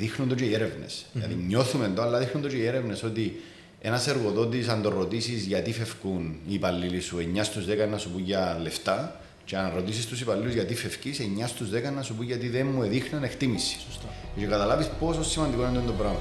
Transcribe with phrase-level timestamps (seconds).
[0.00, 3.40] δείχνουν το και οι ερευνε Δηλαδή νιώθουμε το, αλλά δείχνουν το και οι έρευνες ότι
[3.80, 8.10] ένας εργοδότης, αν το ρωτήσεις γιατί φεύγουν οι υπαλλήλοι σου, 9 στους 10 να σου
[8.10, 12.14] πούν για λεφτά, και αν ρωτήσεις τους υπαλλήλους γιατί φεύγει, 9 στους 10 να σου
[12.14, 13.78] πούν γιατί δεν μου έδειχναν εκτίμηση.
[13.86, 14.08] Σωστά.
[14.38, 16.20] Και καταλάβεις πόσο σημαντικό είναι το πράγμα.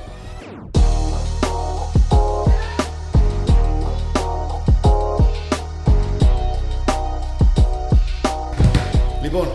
[9.23, 9.47] Λοιπόν,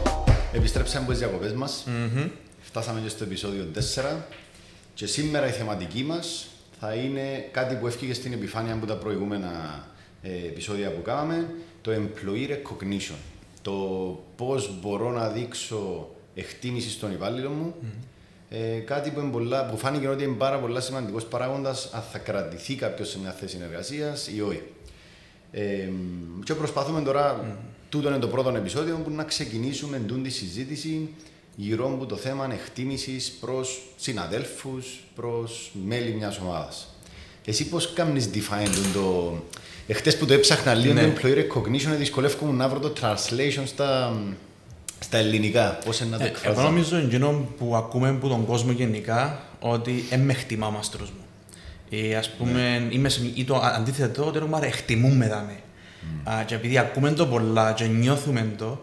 [0.52, 1.84] επιστρέψαμε από τις διακοπές μας.
[2.65, 4.17] Φτάσαμε και στο επεισόδιο 4.
[4.95, 6.49] Και σήμερα η θεματική μας
[6.81, 9.85] θα είναι κάτι που έφυγε στην επιφάνεια από τα προηγούμενα
[10.22, 11.50] ε, επεισόδια που κάναμε,
[11.82, 13.17] το employee recognition.
[13.63, 13.72] Το
[14.36, 17.75] πώς μπορώ να δείξω εκτίμηση στον υπάλληλο μου.
[18.49, 22.19] Ε, κάτι που, είναι πολλά, που φάνηκε ότι είναι πάρα πολύ σημαντικός παράγοντας αν θα
[22.19, 24.63] κρατηθεί κάποιος σε μια θέση εργασία ή όχι.
[25.53, 25.89] Ε,
[26.44, 27.64] και προσπαθούμε τώρα, mm.
[27.89, 31.08] τούτο είναι το πρώτο επεισόδιο, που να ξεκινήσουμε τη συζήτηση
[31.57, 36.89] γύρω από το θέμα εκτίμησης προς συναδέλφους, προς μέλη μιας ομάδας.
[37.44, 39.34] Εσύ πώς κάνεις define το.
[39.86, 41.02] Εχθές που το έψαχνα λίγο ναι.
[41.02, 44.16] το employee recognition, δυσκολεύομαι να βρω το translation στα,
[44.98, 45.78] στα ελληνικά.
[45.84, 46.60] Πώς είναι να το εκφράσω.
[46.60, 51.10] Εγώ νομίζω εκείνο που ακούμε από τον κόσμο γενικά ότι δεν με χτιμά ο μάστρος
[51.10, 51.25] μου.
[51.88, 52.94] Ή ας πούμε, ναι.
[52.94, 55.56] είμαι σε, ή το αντίθετο, ότι έχουμε εκτιμούμε δάμε.
[56.25, 56.42] Mm.
[56.47, 58.80] και επειδή ακούμε το πολλά και νιώθουμε το,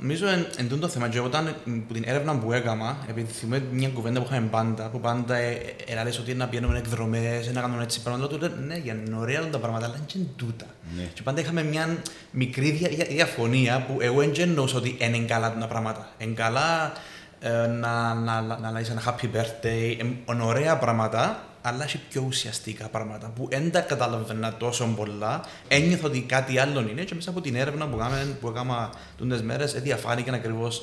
[0.00, 3.88] νομίζω εν, εν το θέμα και όταν που την έρευνα που έκανα, επειδή θυμάμαι μια
[3.88, 5.58] κουβέντα που είχαμε πάντα, που πάντα ε,
[6.04, 9.58] λες ότι να πηγαίνουμε εκδρομές, να κάνουμε έτσι πράγματα, τότε ναι, για είναι ωραία τα
[9.58, 10.66] πράγματα, αλλά είναι τούτα.
[10.96, 11.02] Ναι.
[11.02, 11.96] Και πάντα είχαμε μια
[12.30, 16.08] μικρή δια, διαφωνία που εγώ δεν εννοούσα ότι είναι καλά τα πράγματα.
[16.18, 16.92] Είναι καλά
[17.40, 19.96] ε, να, να, να, να, να ένα happy birthday,
[20.28, 25.44] είναι ωραία πράγματα, αλλά έχει πιο ουσιαστικά πράγματα που δεν τα καταλαβαίνα τόσο πολλά.
[25.68, 29.42] Ένιωθα ότι κάτι άλλο είναι και μέσα από την έρευνα που έκαμε, που έκανα τούντες
[29.42, 30.82] μέρες, διαφάνηκε ακριβώς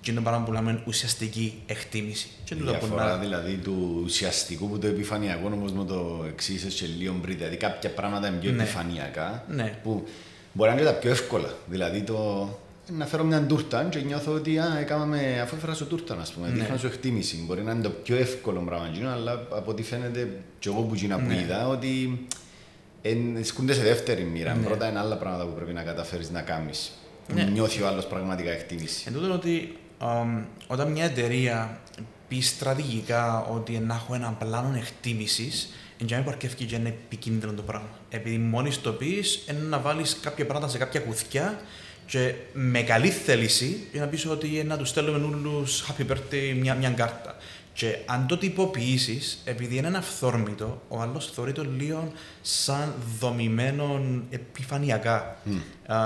[0.00, 2.28] και είναι πράγμα που λέμε ουσιαστική εκτίμηση.
[2.44, 7.14] Και η διαφορά δηλαδή του ουσιαστικού που το επιφανειακό όμως με το εξής και λίγο
[7.22, 7.36] πριν.
[7.36, 8.62] Δηλαδή κάποια πράγματα είναι πιο ναι.
[8.62, 9.78] επιφανειακά ναι.
[9.82, 10.04] που
[10.52, 11.54] μπορεί να είναι τα πιο εύκολα.
[11.66, 12.48] Δηλαδή το
[12.96, 16.48] να φέρω μια τούρτα και νιώθω ότι α, έκαναμε, αφού έφερα σου τούρτα, α πούμε,
[16.48, 16.54] ναι.
[16.54, 17.44] δείχνω σου εκτίμηση.
[17.46, 21.18] Μπορεί να είναι το πιο εύκολο πράγμα, αλλά από ό,τι φαίνεται, και εγώ που γίνα
[21.18, 21.40] που ναι.
[21.40, 22.26] είδα, ότι
[23.42, 24.54] σκούνται σε δεύτερη μοίρα.
[24.54, 24.66] Ναι.
[24.66, 26.90] Πρώτα είναι άλλα πράγματα που πρέπει να καταφέρεις να κάνεις.
[27.34, 27.42] Ναι.
[27.42, 29.04] Νιώθει ο άλλος πραγματικά εκτίμηση.
[29.06, 29.76] Εν τούτο ότι
[30.66, 31.80] όταν μια εταιρεία
[32.28, 35.68] πει στρατηγικά ότι να έχω ένα πλάνο εκτίμησης,
[35.98, 37.88] εν που αρκεύει και είναι επικίνδυνο το πράγμα.
[38.08, 41.60] Επειδή μόλι το πεις, είναι να βάλεις κάποια πράγματα σε κάποια κουθιά
[42.10, 46.74] και με καλή θέληση για να πεις ότι να τους στέλνουμε όλους happy birthday μια,
[46.74, 47.36] μια κάρτα.
[47.72, 54.02] Και αν το τυποποιήσεις, επειδή είναι ένα αυθόρμητο, ο άλλος θεωρεί το λίγο σαν δομημένο
[54.30, 55.36] επιφανειακά.
[55.46, 55.92] Mm.
[55.92, 55.96] Α,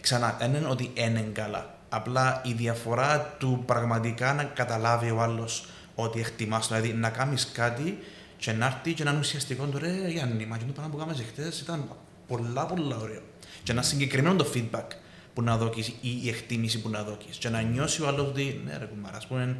[0.00, 1.74] ξανά, δεν είναι ότι είναι καλά.
[1.88, 7.98] Απλά η διαφορά του πραγματικά να καταλάβει ο άλλος ότι εκτιμάς, δηλαδή να κάνεις κάτι
[8.36, 9.64] και να έρθει και να είναι ουσιαστικό.
[9.64, 11.88] Τώρα, Γιάννη, μα το πράγμα που κάναμε χθε ήταν
[12.26, 13.27] πολλά, πολλά ωραίο
[13.68, 14.86] και ένα συγκεκριμένο το feedback
[15.34, 17.38] που να δώσει ή η εκτίμηση που να δώσει.
[17.38, 19.56] Και να νιώσει ο άλλος ότι, ναι, ρε κουμάρα, ας πούμε,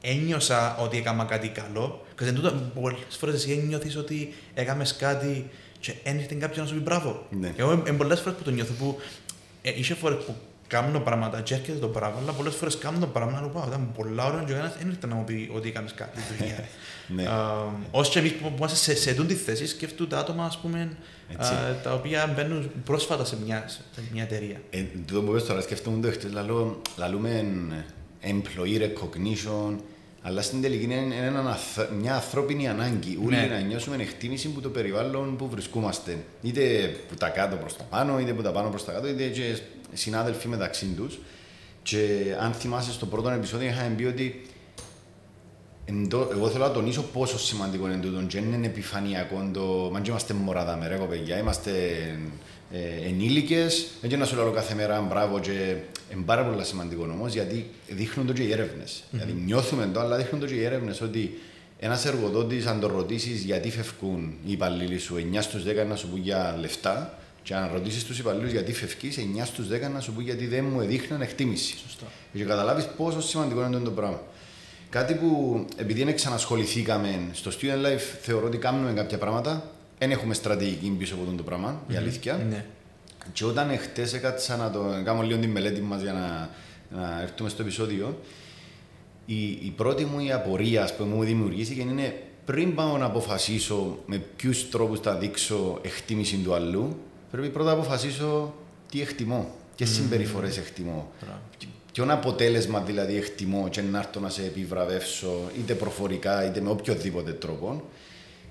[0.00, 2.06] ένιωσα ότι έκανα κάτι καλό.
[2.18, 6.74] Και δεν τούτο, πολλές φορές εσύ ένιωθεις ότι έκαμες κάτι και ένιωθε κάποιο να σου
[6.74, 7.26] πει μπράβο.
[7.30, 7.52] Ναι.
[7.56, 8.98] Εγώ είμαι πολλές φορές που το νιώθω που
[9.62, 10.34] ε, είσαι φορές που
[10.66, 13.92] κάνω πράγματα και έρχεται το πράγμα, αλλά πολλές φορές κάνω το πράγμα να πω, ήταν
[13.96, 16.64] πολλά ωραία και ο κανένα δεν ήρθε να μου πει ότι έκαμες κάτι δουλειά.
[17.14, 17.24] ναι.
[17.90, 20.96] Όσο και εμείς που είμαστε σε, σε, σε, θέση, σκέφτονται τα άτομα, ας πούμε,
[21.82, 24.60] τα οποία μπαίνουν πρόσφατα σε μια, σε μια εταιρεία.
[24.70, 26.28] Ε, το που πες τώρα, σκεφτούμε το έχετε,
[26.96, 27.44] λαλούμε
[28.22, 29.76] employee recognition,
[30.22, 31.58] αλλά στην τελική είναι ένα,
[32.00, 33.18] μια ανθρώπινη ανάγκη.
[33.24, 33.46] Όλοι ναι.
[33.46, 36.16] να νιώσουμε εκτίμηση που το περιβάλλον που βρισκόμαστε.
[36.42, 39.26] Είτε που τα κάτω προς τα πάνω, είτε που τα πάνω προς τα κάτω, είτε
[39.26, 39.58] και
[39.92, 41.18] συνάδελφοι μεταξύ τους.
[41.82, 44.46] Και αν θυμάσαι στο πρώτο επεισόδιο, είχαμε πει ότι
[46.32, 49.88] εγώ θέλω να τονίσω πόσο σημαντικό είναι τούτο και είναι επιφανειακό το...
[49.92, 51.70] Μα και είμαστε μωρά με ρε παιδιά, είμαστε
[52.72, 55.76] ε, ενήλικες, δεν να σου λέω κάθε μέρα μπράβο και
[56.12, 58.92] είναι πάρα πολύ σημαντικό όμως γιατί δείχνουν το και οι έρευνες.
[58.92, 59.06] Mm-hmm.
[59.10, 61.38] Δηλαδή νιώθουμε το, αλλά δείχνουν το και οι έρευνες ότι
[61.78, 66.08] ένας εργοδότης, αν το ρωτήσεις γιατί φεύγουν οι υπαλλήλοι σου, 9 στους 10 να σου
[66.08, 70.12] πούν για λεφτά, και αν ρωτήσεις τους υπαλλήλους γιατί φεύγει, 9 στους 10 να σου
[70.12, 71.76] πούν γιατί δεν μου έδειχναν εκτίμηση.
[71.76, 72.06] Σωστά.
[72.32, 74.20] Και καταλάβεις πόσο σημαντικό είναι το πράγμα.
[74.90, 79.70] Κάτι που επειδή δεν ξανασχοληθήκαμε στο Student Life, θεωρώ ότι κάνουμε κάποια πράγματα.
[79.98, 82.46] Δεν έχουμε στρατηγική πίσω από αυτό το πράγμα, η αλήθεια.
[82.50, 82.64] Ναι.
[83.32, 86.50] Και όταν χτε έκατσα να το κάνω λίγο την μελέτη μας για να,
[87.00, 88.18] να έρθουμε στο επεισόδιο,
[89.26, 94.22] η, η πρώτη μου η απορία που μου δημιουργήθηκε είναι πριν πάω να αποφασίσω με
[94.36, 96.98] ποιους τρόπους θα δείξω εκτίμηση του αλλού,
[97.30, 98.54] πρέπει πρώτα να αποφασίσω
[98.90, 99.90] τι εκτιμώ, ποιε mm.
[99.90, 101.10] συμπεριφορές εκτιμώ,
[101.92, 107.32] ποιον αποτέλεσμα δηλαδή εκτιμώ και να έρθω να σε επιβραβεύσω είτε προφορικά είτε με οποιοδήποτε
[107.32, 107.82] τρόπο.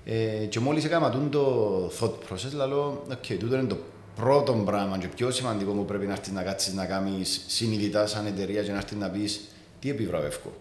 [0.04, 3.78] Ε, και μόλις έκανα το thought process, λέω, OK, τούτο είναι το
[4.16, 8.26] πρώτο πράγμα και πιο σημαντικό που πρέπει να έρθεις να κάτσεις να κάνεις συνειδητά σαν
[8.26, 9.40] εταιρεία και να έρθεις να πεις
[9.80, 10.52] τι επιβραβεύω.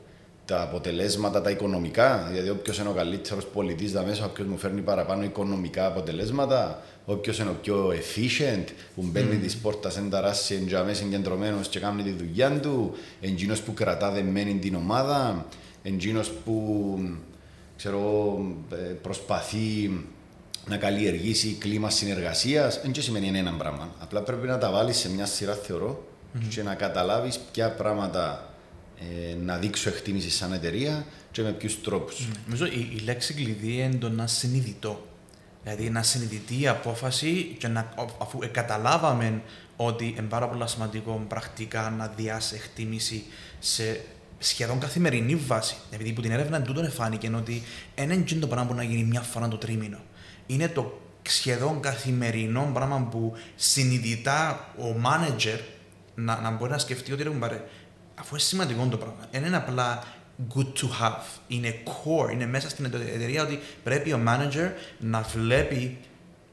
[0.49, 4.81] Τα αποτελέσματα, τα οικονομικά, δηλαδή όποιος είναι ο καλύτερος πολιτής δα μέσα, όποιο μου φέρνει
[4.81, 8.63] παραπάνω οικονομικά αποτελέσματα, όποιος είναι ο πιο efficient,
[8.95, 9.43] που μπαίνει mm.
[9.43, 12.91] της πόρτας σε ταράσι, εντζαμέ συγκεντρωμένο και κάνει τη δουλειά του,
[13.21, 15.45] εντζήνο που κρατά δεμένη την ομάδα,
[15.83, 16.97] εντζήνο που
[17.77, 18.37] ξέρω,
[18.71, 19.91] ε, προσπαθεί
[20.67, 23.89] να καλλιεργήσει κλίμα συνεργασίας, δεν σημαίνει ένα πράγμα.
[23.99, 26.03] Απλά πρέπει να τα βάλεις σε μια σειρά, θεωρώ,
[26.33, 26.47] mm-hmm.
[26.49, 28.48] και να καταλάβεις ποια πράγματα ε,
[29.41, 32.27] να δείξω εκτίμηση σαν εταιρεία και με ποιους τρόπους.
[32.27, 32.35] Mm.
[32.45, 35.07] Νομίζω η, η λέξη κλειδί είναι το να συνειδητό.
[35.63, 39.41] Δηλαδή να συνειδητή η απόφαση και να, αφού καταλάβαμε
[39.75, 43.23] ότι είναι πάρα πολύ σημαντικό πρακτικά να διάσει εκτίμηση
[43.59, 44.01] σε
[44.39, 45.75] σχεδόν καθημερινή βάση.
[45.91, 47.63] Επειδή από την έρευνα τούτον εφάνηκε ότι
[47.95, 49.99] ένα είναι το πράγμα που να γίνει μια φορά το τρίμηνο.
[50.47, 55.59] Είναι το σχεδόν καθημερινό πράγμα που συνειδητά ο manager
[56.15, 57.61] να, να μπορεί να σκεφτεί ότι ρε
[58.19, 59.27] αφού είναι σημαντικό το πράγμα.
[59.31, 60.03] Δεν είναι απλά
[60.55, 61.23] good to have.
[61.47, 64.69] Είναι core, είναι μέσα στην εταιρεία ότι πρέπει ο manager
[64.99, 65.97] να βλέπει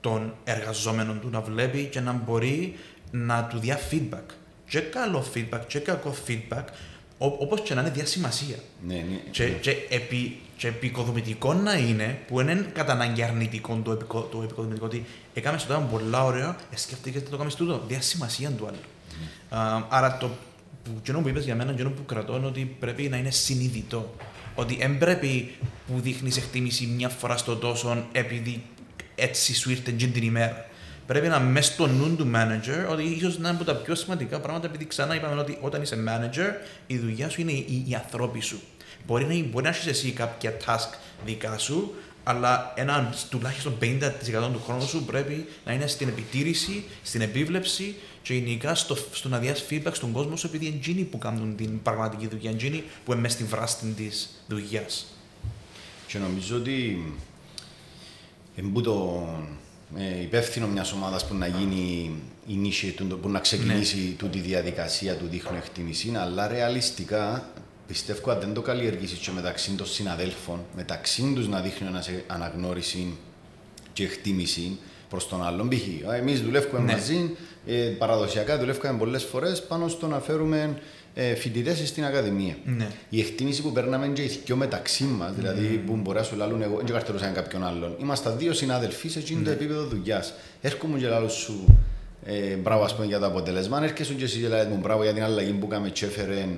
[0.00, 2.78] τον εργαζόμενο του, να βλέπει και να μπορεί
[3.10, 4.34] να του δει feedback.
[4.68, 6.64] Και καλό feedback, και κακό feedback,
[7.18, 8.56] όπως και να είναι διασημασία.
[8.86, 9.20] Ναι, ναι.
[9.30, 9.50] Και, ναι.
[9.50, 14.42] και, επί, και επικοδομητικό να είναι, που δεν είναι κατά ανάγκη αρνητικό το, επικο, το
[14.42, 15.04] επικοδομητικό, ότι
[15.34, 18.76] έκαμε στο τέλο πολύ ωραίο, ε, σκέφτηκες το κάνεις τούτο, διασημασία του άλλου.
[18.78, 19.80] Mm.
[19.80, 20.30] Uh, άρα το
[20.86, 24.14] που, που είπες για μένα, που κρατώ είναι ότι πρέπει να είναι συνειδητό.
[24.54, 25.54] Ότι δεν πρέπει
[25.86, 28.62] που δείχνεις εκτίμηση μια φορά στο τόσο επειδή
[29.14, 30.66] έτσι σου ήρθε την ημέρα
[31.06, 34.40] πρέπει να μέσα στο νου του manager ότι ίσως να είναι από τα πιο σημαντικά
[34.40, 38.40] πράγματα επειδή ξανά είπαμε ότι όταν είσαι manager η δουλειά σου είναι οι, οι ανθρώποι
[38.40, 38.60] σου.
[39.06, 41.94] Μπορεί να, μπορεί να έχεις εσύ κάποια task δικά σου,
[42.28, 44.10] αλλά ένα τουλάχιστον 50%
[44.52, 49.38] του χρόνου σου πρέπει να είναι στην επιτήρηση, στην επίβλεψη και γενικά στο, στο να
[49.38, 53.12] διάσει feedback στον κόσμο σου επειδή είναι εκείνοι που κάνουν την πραγματική δουλειά, εκείνοι που
[53.12, 55.06] είναι μέσα στη βράστη της δουλειάς.
[56.06, 57.04] Και νομίζω ότι
[58.56, 59.28] εμπούτο
[59.96, 62.12] ε, υπεύθυνο μιας ομάδας που να γίνει
[62.46, 64.28] η νύχη, που να ξεκινήσει ναι.
[64.28, 67.50] τη διαδικασία του δείχνου εκτίμηση, αλλά ρεαλιστικά
[67.86, 71.88] πιστεύω ότι δεν το καλλιεργήσεις και μεταξύ των συναδέλφων, μεταξύ τους να δείχνει
[72.26, 73.16] αναγνώριση
[73.92, 74.78] και εκτίμηση
[75.08, 75.68] προς τον άλλον.
[75.68, 76.14] Π.χ.
[76.18, 76.92] εμείς δουλεύουμε ναι.
[76.92, 77.36] μαζί,
[77.66, 80.78] ε, παραδοσιακά δουλεύουμε πολλές φορές πάνω στο να φέρουμε
[81.14, 82.56] ε, φοιτητές στην Ακαδημία.
[82.64, 82.88] Ναι.
[83.08, 85.86] Η εκτίμηση που περνάμε και οι δυο μεταξύ μας, δηλαδή mm.
[85.86, 87.96] που μπορεί να σου λαλούν εγώ, δεν καρτερούσα κάποιον άλλον.
[88.00, 89.54] Είμαστε δύο συνάδελφοι σε εκείνο το ναι.
[89.54, 90.32] επίπεδο δουλειάς.
[90.60, 91.64] Έρχομαι και λαλού σου
[92.24, 93.76] ε, μπράβο ας πούμε, για το αποτέλεσμα.
[93.76, 96.48] Αν έρχεσαι και εσύ και λέει μου μπράβο για την αλλαγή που έκαμε και έφερε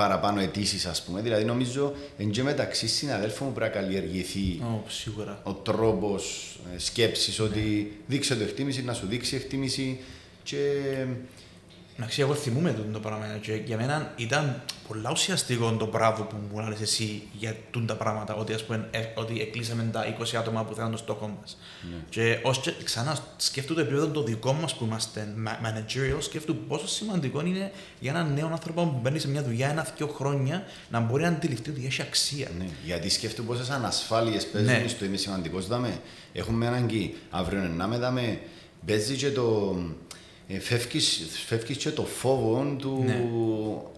[0.00, 1.20] παραπάνω αιτήσεις, ας πούμε.
[1.20, 7.40] Δηλαδή, νομίζω εν και μεταξύ συναδέλφων μου πρέπει να καλλιεργηθεί oh, ο τρόπος ε, σκέψης,
[7.40, 10.00] ότι δείξε το εκτίμηση, να σου δείξει εκτίμηση
[10.42, 10.56] και
[12.00, 16.60] Εντάξει, εγώ θυμούμαι το πράγμα και για μένα ήταν πολλά ουσιαστικό το μπράβο που μου
[16.60, 17.56] έλεγε εσύ για
[17.86, 21.36] τα πράγματα, ότι, ας πούμε, ε, ότι εκλείσαμε τα 20 άτομα που θέλουν το στόχο
[21.40, 21.58] μας.
[21.90, 21.96] Ναι.
[22.08, 26.88] Και ως και, ξανά σκέφτομαι το επίπεδο το δικό μας που είμαστε managerial, σκέφτομαι πόσο
[26.88, 31.22] σημαντικό είναι για έναν νέο άνθρωπο που μπαίνει σε μια δουλειά ένα-δυο χρόνια να μπορεί
[31.22, 32.48] να αντιληφθεί ότι έχει αξία.
[32.58, 34.88] Ναι, γιατί σκέφτομαι πόσες ανασφάλειες παίζουν ναι.
[34.88, 35.66] στο είμαι σημαντικός.
[36.32, 38.40] Έχουμε ανάγκη αύριο να με δάμε.
[38.86, 39.76] Παίζει και το
[40.52, 43.28] ε, φεύγεις, και το φόβο του ναι.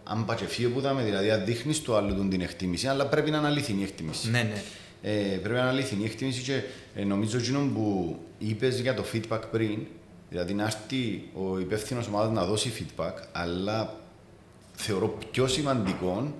[0.04, 3.47] αν πατσεφύγει που δάμε, δηλαδή αν δείχνεις το άλλο την εκτίμηση, αλλά πρέπει να είναι
[3.47, 4.30] αληθινή η εκτίμηση.
[4.30, 4.62] Ναι, ναι.
[5.02, 6.62] Ε, πρέπει να είναι αληθινή η εκτίμηση και
[6.94, 9.78] ε, νομίζω ότι που είπες για το feedback πριν,
[10.30, 13.97] δηλαδή να έρθει ο υπεύθυνος ομάδας να δώσει feedback, αλλά
[14.75, 16.35] θεωρώ πιο σημαντικό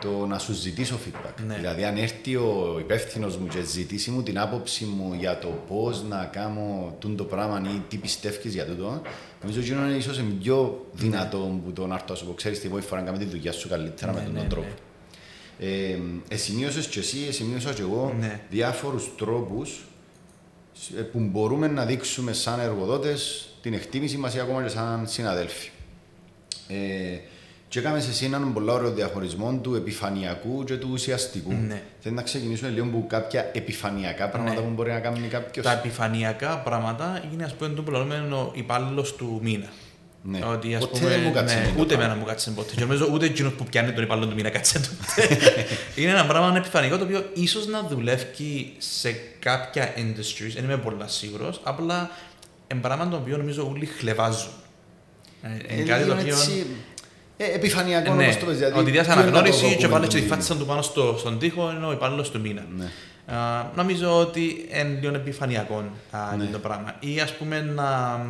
[0.00, 1.44] το να σου ζητήσω feedback.
[1.46, 1.54] Ναι.
[1.54, 6.02] Δηλαδή, αν έρθει ο υπεύθυνος μου και ζητήσει μου την άποψη μου για το πώς
[6.08, 9.02] να κάνω το πράγμα ή τι πιστεύεις για τούτο,
[9.42, 11.60] νομίζω ότι είναι ίσως πιο δυνατό ναι.
[11.64, 14.12] που το να έρθω σου πω: Ξέρεις τι, μπορεί να κάνει τη δουλειά σου καλύτερα
[14.12, 14.66] ναι, με τον ναι, τρόπο.
[15.58, 15.66] Ναι.
[15.66, 18.40] Ε, εσημείωσες και εσύ, εσημείωσα και εγώ ναι.
[18.50, 19.84] διάφορους τρόπους
[20.98, 25.70] ε, που μπορούμε να δείξουμε σαν εργοδότες την εκτίμηση μας ή ακόμα και σαν συναδέλφοι.
[26.68, 27.18] Ε,
[27.70, 31.52] και έκαμε σε έναν πολύ ωραίο διαχωρισμό του επιφανειακού και του ουσιαστικού.
[31.52, 31.82] Ναι.
[32.00, 34.66] Θέλω να ξεκινήσουμε λίγο από κάποια επιφανειακά πράγματα ναι.
[34.66, 35.64] που μπορεί να κάνει κάποιος.
[35.64, 39.66] Τα επιφανειακά πράγματα είναι ας πούμε το που λέμε ο υπάλληλος του μήνα.
[40.22, 40.40] Ναι.
[40.44, 42.74] Ότι, ας ποτέ πούμε, δεν μου κάτσε ναι, Ούτε εμένα μου κάτσε ποτέ.
[42.74, 45.34] Και νομίζω ούτε εκείνος που πιάνει τον υπάλληλο του μήνα κάτσε τότε.
[46.00, 50.96] είναι ένα πράγμα επιφανειακό το οποίο ίσως να δουλεύει σε κάποια industries, δεν είμαι πολύ
[51.04, 51.60] σίγουρος.
[51.62, 52.10] Απλά
[52.72, 54.50] είναι πράγμα το οποίο νομίζω όλοι χλεβάζουν.
[55.42, 56.36] Ε, είναι κάτι το οποίο
[57.42, 58.56] Ε, επιφανειακό Ναι, όπως το πες.
[58.56, 60.36] δηλαδή, ότι διάσε ποιο είναι το αναγνώριση και document βάλες του και τη μήνυμα.
[60.36, 62.66] φάτσα του πάνω στο, στον τοίχο ενώ ο υπάλληλος του μήνα.
[62.76, 62.84] Ναι.
[63.36, 66.44] Α, νομίζω ότι είναι λίγο επιφανειακό α, Ναι.
[66.44, 66.94] το πράγμα.
[67.00, 68.20] Ή ας πούμε να,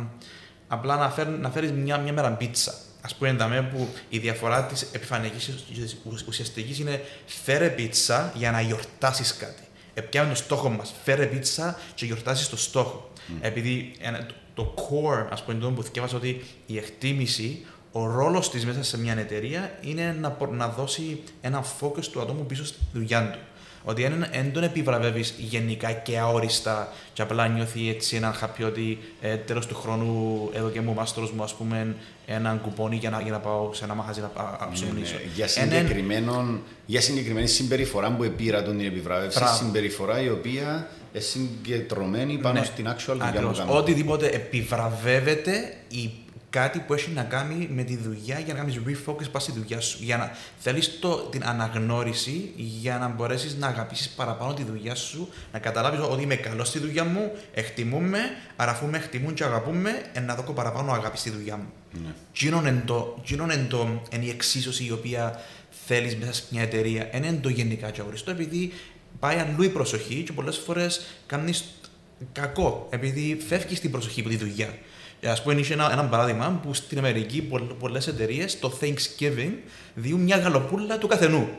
[0.67, 2.73] απλά να, φέρ, να φέρεις μια, μια μέρα πίτσα.
[3.01, 8.31] Ας πούμε ενταμέ που η διαφορά της επιφανειακής και της ουσ- ουσιαστικής είναι φέρε πίτσα
[8.35, 9.61] για να γιορτάσεις κάτι.
[9.93, 10.93] Επιάμε το στόχο μας.
[11.03, 13.11] Φέρε πίτσα και γιορτάσεις το στόχο.
[13.41, 18.49] Επειδή ένα- το, το core, ας πούμε, το που θυκεύασα ότι η εκτίμηση, ο ρόλος
[18.51, 22.65] της μέσα σε μια εταιρεία είναι να, προ- να δώσει ένα focus του ατόμου πίσω
[22.65, 23.39] στη δουλειά του.
[23.83, 28.99] Ότι δεν δεν τον επιβραβεύεις γενικά και αόριστα και απλά νιώθει έτσι έναν χαπί ότι
[29.21, 31.95] ε, τέλος του χρόνου εδώ και μου ο μάστρος μου ας πούμε
[32.25, 35.13] έναν κουπόνι για να, για να πάω σε ένα μαγαζί να πα- να Ναι, ψωμνήσω.
[35.15, 35.21] ναι.
[35.35, 39.55] Για, Εν- εν- συγκεκριμένον, για συγκεκριμένη συμπεριφορά που επήρα τον την επιβράβευση, Μπράβο.
[39.57, 43.57] συμπεριφορά η οποία είναι συγκεντρωμένη πάνω Ναι, στην actual δουλειά που ακριβώς.
[43.57, 43.77] κάνουμε.
[43.77, 46.11] Οτιδήποτε επιβραβεύεται ή
[46.51, 49.79] κάτι που έχει να κάνει με τη δουλειά για να κάνεις refocus πας στη δουλειά
[49.79, 49.97] σου.
[50.01, 55.29] Για να θέλεις το, την αναγνώριση για να μπορέσεις να αγαπήσεις παραπάνω τη δουλειά σου,
[55.51, 58.19] να καταλάβεις ότι είμαι καλός στη δουλειά μου, εκτιμούμε,
[58.55, 61.67] άρα αφού με εκτιμούν και αγαπούμε, ε, να δω παραπάνω αγάπη στη δουλειά μου.
[61.91, 62.13] Ναι.
[62.33, 65.39] Γίνον εν το, γίνον εν το, εν η εξίσωση η οποία
[65.85, 67.07] θέλεις μέσα σε μια εταιρεία.
[67.11, 68.73] Εν είναι το γενικά και οριστό, επειδή
[69.19, 71.63] πάει αλλού η προσοχή και πολλές φορές κάνεις
[72.31, 74.69] κακό, επειδή φεύγεις την προσοχή από τη δουλειά.
[75.27, 77.49] Α πούμε, είχε ένα, ένα παράδειγμα που στην Αμερική
[77.79, 79.51] πολλές εταιρείες το Thanksgiving
[79.93, 81.49] διούν μια γαλοπούλα του καθενού.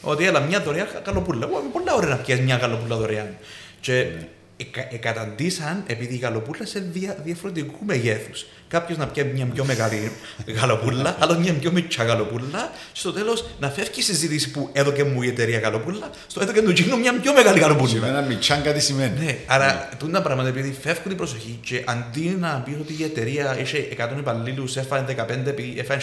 [0.00, 1.46] Ότι έλα μια δωρεάν γαλοπούλα.
[1.46, 3.36] Εγώ, Πολλά ωραία να πιάσει μια γαλοπούλα δωρεάν.
[3.80, 4.10] Και
[4.56, 8.46] εκα, εκαταντήσαν επειδή η γαλοπούλα σε δια, διαφορετικού μεγέθους.
[8.68, 10.10] Κάποιος να πιάσει μια πιο μεγάλη
[10.46, 12.70] γαλοπούλα, άλλο μια πιο μικρή γαλοπούλα.
[12.92, 16.60] Και στο τέλος να φεύγει η συζήτηση που έδωκε μου η εταιρεία γαλοπούλα, στο έδωκε
[16.62, 17.88] του Τζίνου μια πιο μεγάλη γαλοπούλα.
[17.88, 19.24] Σε μένα μιτσάν κάτι σημαίνει.
[19.24, 23.04] Ναι, άρα τούτα τα πράγματα επειδή φεύγουν την προσοχή και αντί να πεις ότι η
[23.04, 26.00] εταιρεία είχε 100 υπαλλήλους, έφανε 15, επειδή έφανε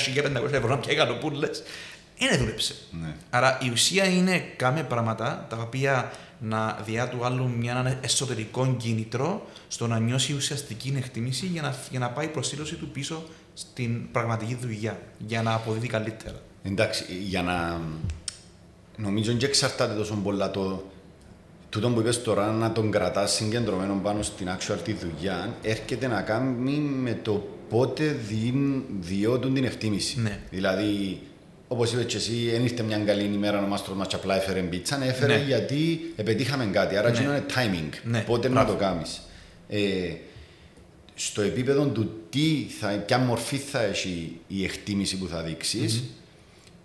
[0.47, 1.63] 1500 ευρώ να πιάει γαλοπούλες,
[2.19, 2.75] δεν δούλεψε.
[3.01, 3.15] Ναι.
[3.29, 6.11] Άρα η ουσία είναι κάμε πράγματα τα οποία
[6.43, 11.75] να διά του άλλου μια ένα εσωτερικό κίνητρο στο να νιώσει ουσιαστική εκτίμηση για να,
[11.89, 16.41] για να πάει η προσήλωση του πίσω στην πραγματική δουλειά, για να αποδίδει καλύτερα.
[16.63, 17.81] Εντάξει, για να.
[18.97, 20.83] Νομίζω και εξαρτάται τόσο πολλά το.
[21.69, 26.21] Τούτο που είπες τώρα να τον κρατάς συγκεντρωμένο πάνω στην actual τη δουλειά έρχεται να
[26.21, 30.19] κάνει με το πότε δι- διώτουν την εκτίμηση.
[30.19, 30.39] Ναι.
[30.49, 31.21] Δηλαδή,
[31.73, 35.03] όπως είπες και εσύ, δεν ήρθε μια καλή ημέρα ο μάστρος μας απλά έφερε πίτσα,
[35.05, 35.43] έφερε Ναι.
[35.43, 36.95] γιατί επετύχαμε κάτι.
[36.97, 37.19] Άρα, Ναι.
[37.19, 37.23] ναι.
[37.25, 37.89] είναι timing.
[38.03, 38.71] Ναι, Πότε να μπράβο.
[38.71, 39.21] το κάνεις.
[39.69, 39.79] Ε,
[41.15, 46.03] στο επίπεδο του τι θα, ποια μορφή θα έχει η εκτίμηση που θα δειξει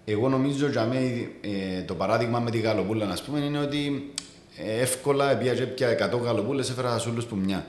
[0.04, 4.12] εγώ νομίζω για μέ, ε, το παράδειγμα με τη γαλοπούλα, να πούμε, είναι ότι
[4.66, 7.66] ε, εύκολα πήγα και πια 100 γαλοπούλες, έφερας σούλους που μια.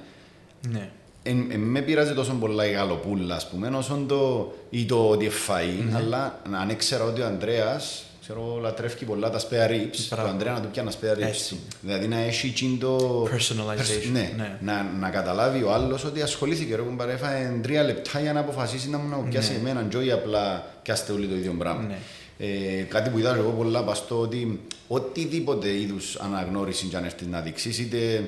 [0.69, 0.89] Ναι.
[1.29, 5.25] Εν, εν με πειράζει τόσο πολλά η γαλοπούλα, ας πούμε, όσο το, ή το ότι
[5.25, 10.29] εφαεί, αλλά αν ήξερα ότι ο Ανδρέας, ξέρω, λατρεύει πολλά τα spare ribs, το Μπράβο.
[10.29, 11.27] Ανδρέα να του πιάνει spare ribs.
[11.27, 11.60] Έτσι.
[11.81, 13.24] Δηλαδή να έχει εκείνο το...
[13.24, 14.57] Personalization, Ναι, ναι.
[14.62, 18.89] Να, να καταλάβει ο άλλος ότι ασχολήθηκε, ρε κουμπάρε, έφαγε τρία λεπτά για να αποφασίσει
[18.89, 19.57] να μου να μου πιάσει Ναι.
[19.57, 21.81] εμένα, και όχι απλά πιάστε όλοι το ίδιο πράγμα.
[21.81, 21.98] Ναι.
[22.39, 27.39] Ε, κάτι που είδα εγώ πολλά παστό ότι οτιδήποτε είδους αναγνώριση και αν έρθεις να
[27.41, 28.22] δείξεις, είτε ε,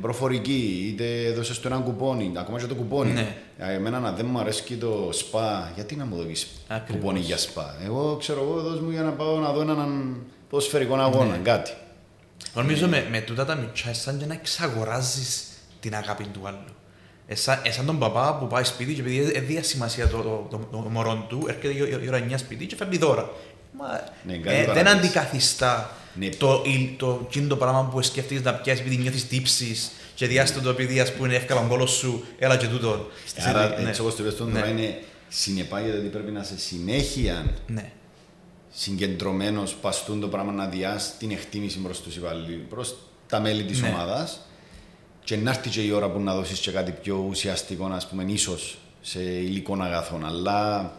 [0.00, 3.12] προφορική, είτε δώσε το ένα κουπόνι, ακόμα και το κουπόνι.
[3.12, 3.36] Ναι.
[3.58, 7.00] Ε, Εμένα να δεν μου αρέσει και το σπα, γιατί να μου δώσει Ακριβώς.
[7.00, 7.74] κουπόνι για σπα.
[7.84, 10.16] Εγώ ξέρω εγώ, δώσ' μου για να πάω να δω έναν
[10.48, 11.42] ποδοσφαιρικό αγώνα, Ναι.
[11.42, 11.70] κάτι.
[12.54, 15.44] Νομίζω με, με τούτα τα μητσά, είναι σαν και να εξαγοράζεις
[15.80, 16.58] την αγάπη του άλλου.
[17.26, 20.88] Εσάν, εσάν τον παπά που πάει σπίτι και επειδή έδια σημασία το, το, το, το
[20.90, 23.30] μωρό του, έρχεται η, η ώρα 9 σπίτι και φέρνει δώρα.
[23.78, 23.86] Μα,
[24.26, 24.96] Ναι, κάτι ε, δεν παραπέζει.
[24.96, 26.28] αντικαθιστά Ναι.
[26.28, 30.60] το, η- το, το, το πράγμα που σκέφτηκες να πιάσεις επειδή νιώθεις τύψεις και διάστο
[30.60, 33.06] το επειδή ας πούμε εύκολα γκόλο σου, έλα και τούτο.
[33.46, 33.88] Άρα, Ναι.
[33.88, 34.66] έτσι όπως το είπες τώρα, Ναι.
[34.70, 37.92] είναι συνεπάγεται ότι πρέπει να είσαι συνέχεια Ναι.
[38.70, 42.94] συγκεντρωμένος παστούν το πράγμα να διάσει την εκτίμηση προς τους υπαλλήλους, προς
[43.28, 43.88] τα μέλη της Ναι.
[43.88, 44.40] ομάδας.
[45.24, 48.24] Και να έρθει και η ώρα που να δώσεις και κάτι πιο ουσιαστικό, ας πούμε,
[48.26, 50.26] ίσως σε υλικών αγαθών.
[50.26, 50.90] Αλλά ε,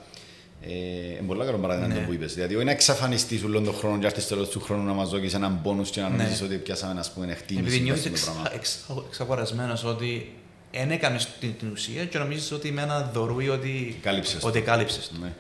[0.72, 2.00] είναι πολύ καλό παράδειγμα Ναι.
[2.00, 2.34] το που είπες.
[2.34, 5.30] Δηλαδή, όχι να εξαφανιστείς όλο τον χρόνο και έρθεις τέλος του χρόνου να μας δώσει
[5.34, 6.16] έναν πόνους και να Ναι.
[6.18, 7.66] νομίζεις ότι πιάσαμε ας πούμε, εκτίμηση.
[7.76, 8.58] Επειδή μέσα νιώθεις στο εξα, πράγμα.
[8.60, 8.78] εξα,
[9.08, 10.32] εξαγορασμένος ότι
[10.72, 14.48] δεν έκανες την, την ουσία και νομίζεις ότι με ένα δωρούι ότι, Κάλυψες το.
[14.48, 15.16] ότι κάλυψες το.
[15.22, 15.34] Ναι.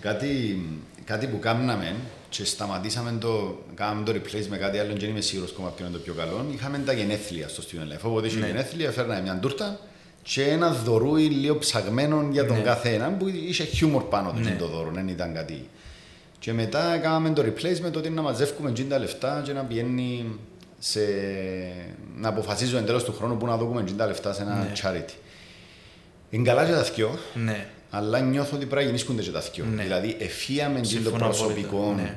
[0.00, 0.60] Κάτι,
[1.04, 1.94] κάτι που κάναμε
[2.28, 5.84] και σταματήσαμε το, κάναμε το replace με κάτι άλλο και δεν είμαι σίγουρος ακόμα ποιο
[5.86, 6.46] είναι το πιο καλό.
[6.54, 8.00] Είχαμε τα γενέθλια στο Student Life.
[8.02, 8.46] Όποτε είχε Ναι.
[8.46, 9.80] γενέθλια, φέρναμε μια τούρτα
[10.22, 12.62] και ένα δωρούι λίγο ψαγμένο για τον Ναι.
[12.62, 14.50] καθένα που είχε χιούμορ πάνω του Ναι.
[14.50, 14.56] ναι.
[14.56, 15.68] το δώρο, δεν ήταν κάτι.
[16.38, 19.62] Και μετά κάναμε το replace με το ότι να μαζεύουμε τζιν τα λεφτά και να
[19.62, 20.38] πηγαίνει
[20.78, 21.00] σε...
[22.16, 24.72] να αποφασίζουμε εντέλος του χρόνου που να δούμε τζιν τα λεφτά σε ένα Ναι.
[24.82, 25.12] charity.
[26.30, 27.66] Είναι καλά και τα δυο, Ναι.
[27.90, 29.64] αλλά νιώθω ότι πρέπει να γεννήσκονται και τα δυο.
[29.64, 29.82] Ναι.
[29.82, 32.14] Δηλαδή, εφίαμε και το Συμφωνώ προσωπικό απόλυτα, ναι.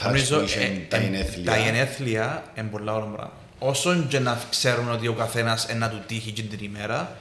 [0.00, 1.50] touch Νομίζω, που είχε ε, τα ε, γενέθλια.
[1.52, 3.32] Τα γενέθλια είναι πολλά ωραία πράγμα.
[3.58, 7.16] Όσον και να ξέρουν ότι ο καθένας να του τύχει και την ημέρα,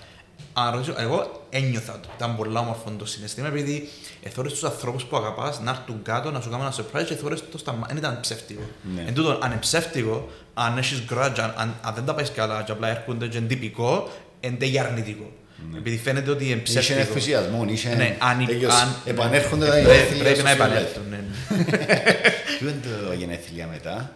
[0.58, 2.10] αν ρωτήσω, εγώ ένιωθα το.
[2.18, 3.90] Ήταν πολλά όμορφο το συναισθήμα, επειδή
[4.24, 7.44] εθώρες τους ανθρώπους που αγαπάς να έρθουν κάτω, να σου κάνουν ένα surprise και εθώρες
[7.52, 7.86] το σταμα...
[7.88, 8.62] Δεν ήταν ψεύτικο.
[8.96, 9.04] Ναι.
[9.08, 12.64] Εν τούτο, αν είναι ψεύτικο, αν έχεις grudge, αν, αν, αν δεν τα πάει καλά
[12.64, 14.10] και απλά έρχονται και είναι τυπικό,
[14.40, 15.32] είναι και αρνητικό.
[15.78, 17.00] Επειδή φαίνεται ότι είναι Είχε ψεύτικο.
[17.00, 17.96] ενθουσιασμός, είχε...
[17.96, 21.04] Ναι, αν, τέλειος, αν, επανέρχονται τα πρέ- γενέθλια Πρέπει στο να real επανέλθουν.
[21.04, 21.10] life.
[21.10, 21.66] ναι.
[22.60, 24.12] Ποιο είναι το γενέθλια μετά;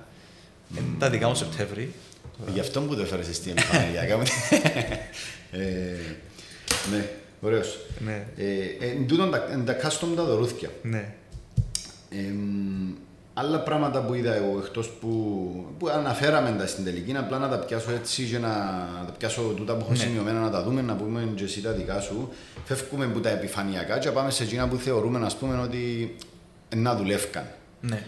[0.77, 1.93] Ε, Τα δικά μου Σεπτέμβρη.
[2.53, 4.01] Γι' αυτό που το έφερες εσύ στην εμφανία.
[6.87, 7.09] ε, ναι,
[7.41, 7.77] ωραίος.
[7.99, 8.25] Ναι.
[8.37, 10.69] Ε, εν τούτον τα- εν τα custom τα δωρούθηκια.
[10.81, 11.13] Ναι.
[12.09, 12.93] Εμ,
[13.33, 17.57] άλλα πράγματα που είδα εγώ εκτός που, που αναφέραμε τα στην τελική, απλά να τα
[17.59, 18.47] πιάσω έτσι και να,
[18.99, 19.97] να τα πιάσω τούτα που έχω Ναι.
[19.97, 22.29] σημειωμένα να τα δούμε, να πούμε και εσύ τα δικά σου.
[22.65, 26.15] Φεύγουμε από τα επιφανειακά και πάμε σε εκείνα που θεωρούμε ας πούμε ότι
[26.75, 27.45] να δουλεύκαν.
[27.81, 28.03] Ναι.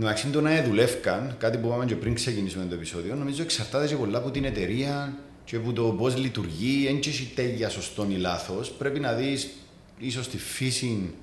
[0.00, 3.94] Εντάξει, το να δουλεύκαν, κάτι που είπαμε και πριν ξεκινήσουμε το επεισόδιο, νομίζω εξαρτάται και
[3.96, 5.16] πολλά από την εταιρεία
[5.48, 6.86] και από το πώ λειτουργεί.
[6.86, 8.70] Δεν έχει τέλεια σωστό ή λάθος.
[8.70, 9.48] Πρέπει να δεις
[9.98, 11.14] ίσως τη φύση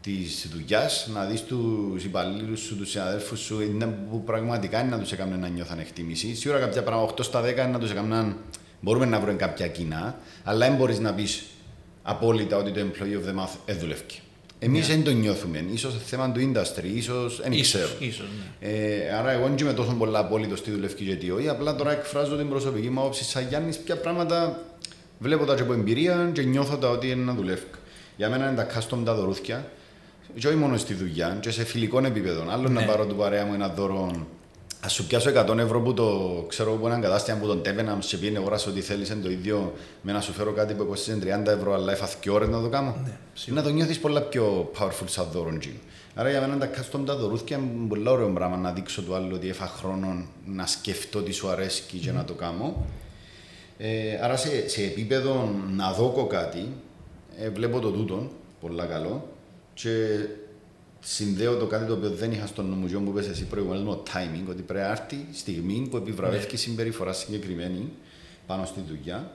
[0.00, 4.98] της δουλειάς, να δεις τους υπαλλήλους σου, τους συναδέλφους σου, είναι που πραγματικά είναι να
[4.98, 6.34] τους έκαναν να νιώθουν εκτίμηση.
[6.34, 8.36] Σίγουρα κάποια πράγματα 8 στα 10 είναι να τους έκαναν.
[8.80, 11.44] Μπορούμε να βρούμε κάποια κοινά, αλλά δεν μπορείς να πεις
[12.02, 14.04] απόλυτα ότι το employee of the month δεν δουλεύει.
[14.64, 14.94] Εμείς Ναι.
[14.94, 15.64] δεν το νιώθουμε.
[15.76, 17.84] σω θέμα του industry, ίσως δεν ξέρω.
[17.84, 18.26] Ίσως, ίσως,
[18.60, 18.68] ναι.
[18.68, 21.48] Ε, άρα, εγώ δεν είμαι τόσο πολλά απόλυτο στη δουλευκή και τι όχι.
[21.48, 23.78] Απλά τώρα εκφράζω την προσωπική μου άποψη σαν Γιάννης.
[23.78, 24.62] Ποια πράγματα
[25.18, 27.62] βλέπω τα και από εμπειρία και νιώθω τα ότι είναι να δουλεύει.
[28.16, 29.70] Για μένα είναι τα custom τα δωρούθια.
[30.38, 32.44] Και όχι μόνο στη δουλειά, και σε φιλικό επίπεδο.
[32.50, 32.86] Άλλο να Ναι.
[32.86, 34.26] πάρω του παρέα μου ένα δώρο.
[34.84, 38.16] Α σου πιάσω 100 ευρώ που το ξέρω από έναν κατάστημα που τον Τέβενα σε
[38.16, 39.72] πήγαινε αγοράσει ό,τι θέλεις το ίδιο
[40.02, 42.68] με να σου φέρω κάτι που κοστίζει 30 ευρώ, αλλά έφαθ και ώρες να το
[42.68, 42.96] κάνω.
[43.04, 43.62] Ναι, σίγουρα.
[43.62, 45.58] να το νιώθεις πολλά πιο powerful σαν δώρο.
[45.58, 45.74] τζιν.
[46.14, 49.30] Άρα για μένα τα custom τα δωρούθια είναι πολύ ωραίο πράγμα να δείξω του άλλου
[49.34, 52.86] ότι έφα χρόνο να σκεφτώ τι σου αρέσει και να το κάνω.
[53.78, 56.68] Ε, άρα σε, σε επίπεδο να δώκω κάτι,
[57.38, 59.28] ε, βλέπω το τούτο, πολλά καλό.
[59.74, 59.88] Και
[61.04, 64.02] συνδέω το κάτι το οποίο δεν είχα στο νομοζιό που είπες εσύ προηγουμένως με το
[64.12, 67.88] timing, ότι πρέπει να έρθει η στιγμή που επιβραβεύει συμπεριφορά συγκεκριμένη
[68.46, 69.30] πάνω στη δουλειά.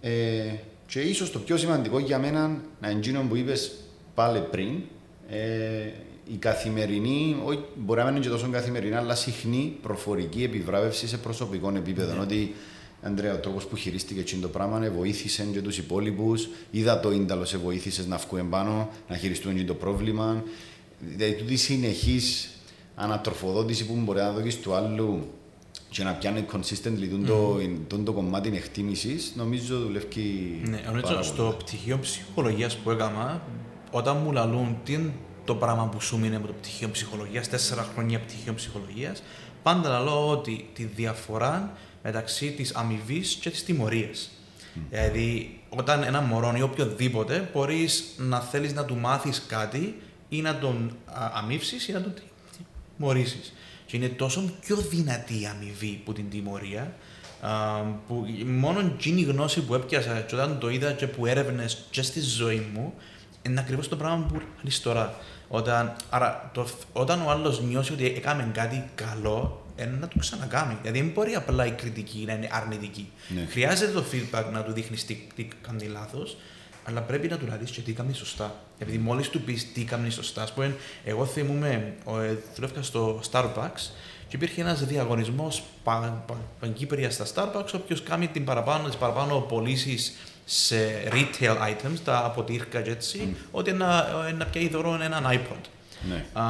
[0.00, 0.54] Ε,
[0.86, 2.46] και ίσως το πιο σημαντικό για μένα
[2.80, 3.72] να είναι εκείνο που είπες
[4.14, 4.80] πάλι πριν,
[5.28, 5.90] ε,
[6.32, 11.16] η καθημερινή, όχι, μπορεί να μην είναι και τόσο καθημερινή, αλλά συχνή προφορική επιβράβευση σε
[11.16, 12.20] προσωπικό επίπεδο.
[12.20, 12.54] Ότι,
[13.02, 16.48] Ανδρέα, ο τρόπος που χειρίστηκε εκείνο το πράγμα ε, βοήθησε και τους υπόλοιπους.
[16.70, 20.44] Είδα το ίνταλο, σε βοήθησες να βγουν πάνω, να χειριστούν εκείνο το πρόβλημα.
[21.04, 22.48] Δηλαδή, τούτη συνεχής
[22.94, 25.30] ανατροφοδότηση που μπορεί να δώσει του άλλου
[25.88, 27.24] και να πιάνει consistently mm.
[27.26, 30.60] το, το, το κομμάτι εκτίμησης, νομίζω δουλεύει.
[30.64, 31.24] Ναι, πάρα νομίζω πολύ.
[31.24, 33.42] στο πτυχίο ψυχολογίας που έκανα,
[33.90, 35.12] όταν μου λαλούν τι είναι
[35.44, 39.22] το πράγμα που σου μείνει από το πτυχίο ψυχολογίας, τέσσερα χρόνια πτυχίο ψυχολογίας,
[39.62, 44.30] πάντα λαλώ ότι τη διαφορά μεταξύ της αμοιβής και της τιμωρίας.
[44.90, 49.96] Δηλαδή, όταν ένα μωρό ή οποιοδήποτε μπορείς να θέλεις να του μάθεις κάτι
[50.32, 52.14] ή να τον α, αμύψεις ή να τον
[52.96, 53.52] τιμωρήσεις.
[53.86, 56.94] Και είναι τόσο πιο δυνατή η αμοιβή που την τιμωρία,
[57.40, 61.84] α, που μόνο εκείνη η γνώση που έπιασα και όταν το είδα και που έρευνες
[61.90, 62.94] και στη ζωή μου,
[63.42, 65.14] είναι ακριβώς το πράγμα που λες τώρα.
[65.48, 70.78] Όταν, άρα, το, όταν ο άλλος νιώσει ότι έκαμε κάτι καλό, ε, να το ξανακάνει.
[70.80, 73.10] Δηλαδή δεν μπορεί απλά η κριτική να είναι αρνητική.
[73.34, 73.46] Ναι.
[73.50, 76.36] Χρειάζεται το feedback να του δείχνεις τι, τι κάνει λάθος,
[76.84, 78.54] αλλά πρέπει να του να δεις και τι κάνει σωστά.
[78.78, 83.20] Επειδή μόλις του πεις τι κάνει σωστά, ας πούμε, εγώ θυμούμαι, ο, ε, δουλεύκα στο
[83.30, 83.90] Starbucks
[84.28, 89.40] και υπήρχε ένας διαγωνισμός πα, πα, παγκύπρια στα Starbucks, όποιος κάνει την παραπάνω, τις παραπάνω
[89.40, 90.14] πωλήσεις
[90.44, 90.76] σε
[91.10, 95.60] retail items, τα αποτύρκα και έτσι, ότι να, ε, να πιάει δώρο έναν iPod.
[96.08, 96.24] Ναι.
[96.40, 96.44] Α,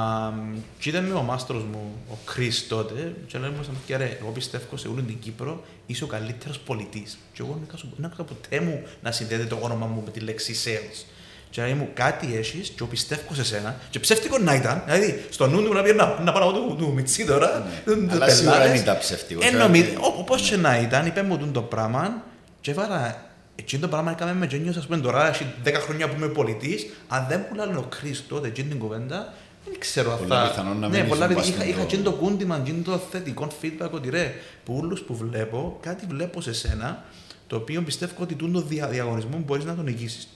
[0.78, 4.30] και ήταν με ο μάστρος μου, ο Chris τότε, και λέμε μου, και ρε, εγώ
[4.30, 7.18] πιστεύω σε όλη την Κύπρο είσαι ο καλύτερος πολιτής.
[7.32, 10.20] Και εγώ δεν άκουσα- δεν άκουσα ποτέ μου να συνδέεται το όνομα μου με τη
[10.20, 11.04] λέξη sales.
[11.50, 13.76] Και λέει μου, κάτι έχεις και εγώ πιστεύω σε σένα.
[13.90, 16.76] Και ψεύτικο να ήταν, δηλαδή, στο νου μου να πει να, να πάω να του,
[16.78, 17.66] του μιτσί τώρα.
[17.84, 17.92] Ναι.
[17.94, 18.72] του- του Αλλά σίγουρα πελάτες.
[18.72, 19.44] δεν ήταν ψεύτικος.
[19.44, 22.22] Ε, Σίγουρα νομι- δεν- ο- Όπως και να ήταν, είπε μου τούτο το πράγμα
[22.60, 23.30] και βάρα
[23.62, 26.86] Εκείνο το πράγμα έκαμε με γένιος, ας πούμε, τώρα έχει 10 χρόνια που είμαι πολιτής,
[27.08, 29.32] αν δεν πουλάνε ο Chris τότε εκείνη την κουβέντα,
[29.64, 30.48] δεν ξέρω αν Πολλά θα...
[30.48, 31.48] πιθανόν να ναι, μην πολλά ήσουν πιθανόν.
[31.48, 35.00] Είχα, πας είχα στον εκείνο το κούντιμα, εκείνο το θετικό feedback ότι ρε, που όλους
[35.00, 37.04] που βλέπω, κάτι βλέπω σε σένα,
[37.46, 40.28] το οποίο πιστεύω ότι τούτο δια, διαγωνισμό μπορείς να τον νικήσεις.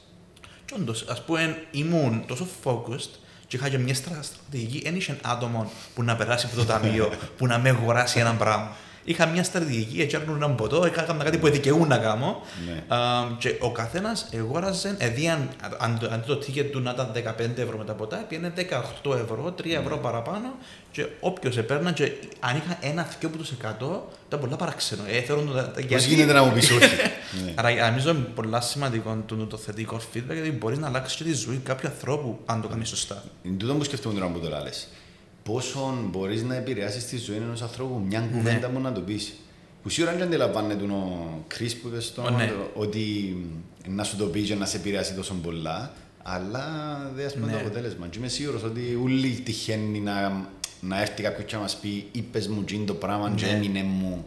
[0.65, 3.11] Και όντως, ας πούμε, ήμουν τόσο focused
[3.47, 7.13] και είχα και μια στρα- στρατηγική, δεν είχε άτομο που να περάσει από το ταμείο,
[7.37, 8.77] που να με αγοράσει ένα πράγμα.
[9.07, 12.41] Είχα μια στρατηγική, έτσι έρνουν έναν ποτό, έκανα κάτι που δικαιούν να κάνω.
[12.67, 12.95] Ναι.
[12.97, 12.99] Α,
[13.39, 17.63] και ο καθένας εγόραζε, δηλαδή αν, αν, το- αν το ticket του να ήταν 15
[17.63, 19.75] ευρώ με τα ποτά, πήγαινε 18 ευρώ, 3 Ναι.
[19.75, 20.55] ευρώ παραπάνω.
[20.93, 25.03] Και όποιος επέρνα, και αν είχα ένα 2 τους 100, ήταν πολλά παραξενό.
[25.07, 26.79] Ε, θεωρούν το, τα- Πώς γιατί- γίνεται να μου πεις όχι;
[27.45, 27.53] Ναι.
[27.55, 31.33] Άρα νομίζω είναι πολύ σημαντικό το, το θετικό feedback γιατί μπορείς να αλλάξεις και τη
[31.35, 33.23] ζωή κάποιου ανθρώπου αν το κάνεις σωστά.
[33.43, 34.89] Είναι τούτο που σκεφτούμε τώρα που το λες.
[35.47, 38.27] Πόσο μπορείς να επηρεάσεις τη ζωή ενός ανθρώπου, μια Ναι.
[38.27, 39.33] κουβέντα μου να το πεις.
[39.83, 42.53] Που σίγουρα δεν αντιλαμβάνεται ο Κρι που είπες στο Ω, ναι.
[42.75, 43.37] ότι
[43.89, 46.65] να σου το πει και να σε επηρεάσει τόσο πολλά, αλλά
[47.15, 47.61] δεν πούμε το Ναι.
[47.61, 48.07] αποτέλεσμα.
[48.07, 50.47] Και είμαι σίγουρος ότι ούλοι τυχαίνει να,
[50.81, 53.53] να έρθει κάποιος και να μας πει: Είπες μου τζιν το πράγμα, και Ναι.
[53.53, 54.27] έμεινε μου,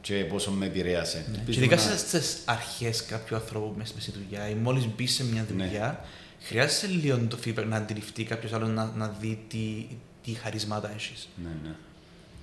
[0.00, 1.24] και πόσο με επηρέασε.
[1.32, 5.24] Και Ελπίζουμε ειδικά να- στις αρχές κάποιου ανθρώπου μέσα στη δουλειά, ή μόλις μπει σε
[5.24, 5.64] μια Ναι.
[5.64, 6.04] δουλειά,
[6.42, 9.86] χρειάζεσαι λίγο το feedback να αντιληφθεί κάποιος άλλο να, να δει τι,
[10.24, 11.28] τι χαρισμάτα έχεις.
[11.42, 11.74] Ναι, ναι.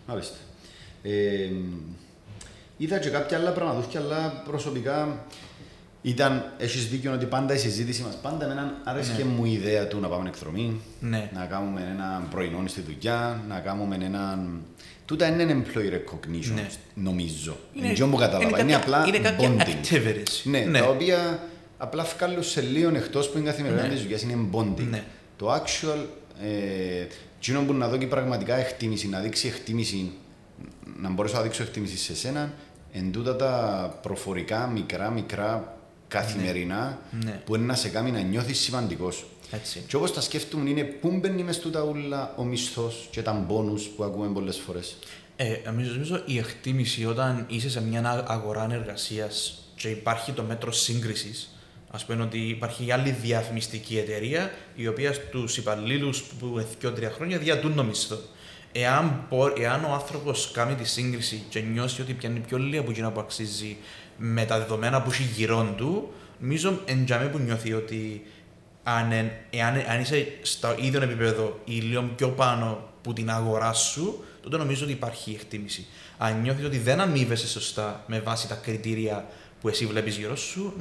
[0.08, 0.36] Μάλιστα.
[1.04, 1.50] Ε,
[2.78, 5.26] είδα και κάποια άλλα πραγματούχια, αλλά προσωπικά
[6.02, 10.00] ήταν, έχεις δίκιο ότι πάντα η συζήτηση μας, πάντα εμένα άρεσε μου η ιδέα του
[10.00, 11.30] να πάμε εκδρομή, Ναι.
[11.34, 14.62] να κάνουμε ένα πρωινό στη δουλειά, να κάνουμε έναν...
[15.06, 16.68] Τούτα είναι employee recognition, Ναι.
[16.96, 17.58] νομίζω.
[17.74, 18.60] Είναι αυτό που κατάλαβα.
[18.60, 19.60] Είναι, κάποια- απλά είναι κάποια bonding.
[19.86, 20.42] activities.
[20.44, 21.40] Ναι, τα οποία
[21.78, 23.88] απλά βγάλουν σε λίγο εκτός που είναι καθημερινά Ναι.
[23.90, 24.88] της δουλειάς, είναι bonding.
[24.90, 25.04] Ναι.
[25.38, 26.06] Το actual,
[26.44, 27.06] ε,
[27.38, 30.12] εκείνο που να δω και πραγματικά εκτίμηση, να δείξει εκτίμηση,
[31.02, 32.54] να μπορέσω να δείξω εκτίμηση σε σένα,
[32.91, 37.41] εν τούτα τα προφορικά, μικρά, μικρά, καθημερινά, Ναι.
[37.45, 39.26] που είναι να σε κάνει να νιώθεις σημαντικός.
[39.52, 39.84] Έτσι.
[39.88, 43.84] Και όπως τα σκέφτομαι είναι πού μπαίνει μες τούτα ούλα ο μισθός και τα μπόνους
[43.88, 44.98] που ακούμε πολλές φορές.
[45.36, 50.71] Ε, νομίζω, νομίζω η εκτίμηση όταν είσαι σε μια αγορά εργασίας και υπάρχει το μέτρο
[50.71, 51.55] σύγκρισης,
[51.95, 56.65] ας πούμε ότι υπάρχει άλλη διαφημιστική εταιρεία η οποία στους υπαλλήλους που είναι
[57.08, 58.17] 2-3 χρόνια διατούν το μισθό.
[58.71, 62.91] Εάν, μπο- εάν ο άνθρωπος κάνει τη σύγκριση και νιώσει ότι πιάνει πιο λίγα από
[62.91, 63.77] εκείνα που αξίζει
[64.17, 68.25] με τα δεδομένα που έχει γύρω του, νομίζω εντιαμέ που νιώθει ότι
[68.84, 73.73] αν, εν- εάν, αν είσαι στο ίδιο επίπεδο ή λίγο πιο πάνω που την αγορά
[73.73, 75.86] σου, τότε νομίζω ότι υπάρχει εκτίμηση.
[76.17, 79.25] Αν νιώθεις ότι δεν αμείβεσαι σωστά με βάση τα κριτήρια
[79.65, 80.73] που εσύ βλέπεις γύρω σου,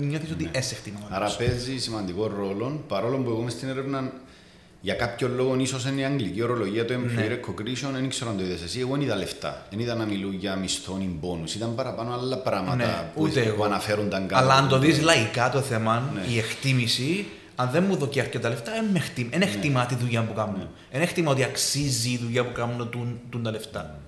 [0.00, 0.50] νιώθεις ότι Ναι.
[0.52, 0.98] έσαι εκτιμά.
[1.10, 4.12] Άρα παίζει σημαντικό ρόλο, παρόλο που εγώ μες στην έρευνα
[4.80, 7.38] για κάποιο λόγο ίσως είναι η αγγλική ορολογία, το employee Ναι.
[7.40, 8.80] recognition, δεν ξέρω αν το είδες εσύ.
[8.80, 9.66] Εγώ δεν είδα λεφτά.
[9.70, 11.54] Δεν είδα να μιλούν για μισθόν ή μπόνους.
[11.54, 13.64] Ήταν παραπάνω άλλα πράγματα Ναι, που, ούτε που εγώ.
[13.64, 14.42] αναφέρονταν κάτω.
[14.42, 16.32] Αλλά αν από το δεις λαϊκά το θέμα, Ναι.
[16.34, 20.22] η εκτίμηση, αν δεν μου δοκεί αρκετά λεφτά, δεν με εκτιμά, δεν εκτιμά τη δουλειά
[20.22, 20.56] που κάνω.
[20.58, 20.66] Ναι.
[20.92, 23.98] Δεν εκτιμά ότι αξίζει η δουλειά που κάνω τούν, τούν τα λεφτά.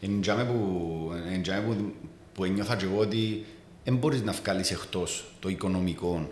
[0.00, 1.92] Είναι τζάμε που, εν τζάμε που,
[2.34, 3.44] που ένιωθα και εγώ ότι
[3.84, 6.28] δεν μπορείς να βγάλεις εκτός το οικονομικό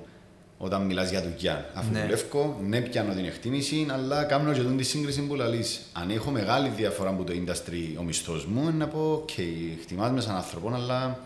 [0.59, 1.71] όταν μιλάς για δουλειά.
[1.75, 2.01] Αφού Ναι.
[2.01, 5.81] δουλεύω, ναι πιάνω την εκτίμηση, αλλά κάνω και τον τη σύγκριση που λαλείς.
[5.93, 9.31] Αν έχω μεγάλη διαφορά από το industry ο μισθός μου, είναι να πω, οκ,
[9.83, 11.19] εκτιμάς με σαν άνθρωπο, αλλά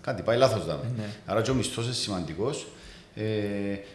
[0.00, 0.92] κάτι πάει λάθος δάμε.
[0.96, 1.04] Ναι.
[1.26, 2.66] Άρα και ο μισθός είναι σημαντικός.
[3.14, 3.24] Ε,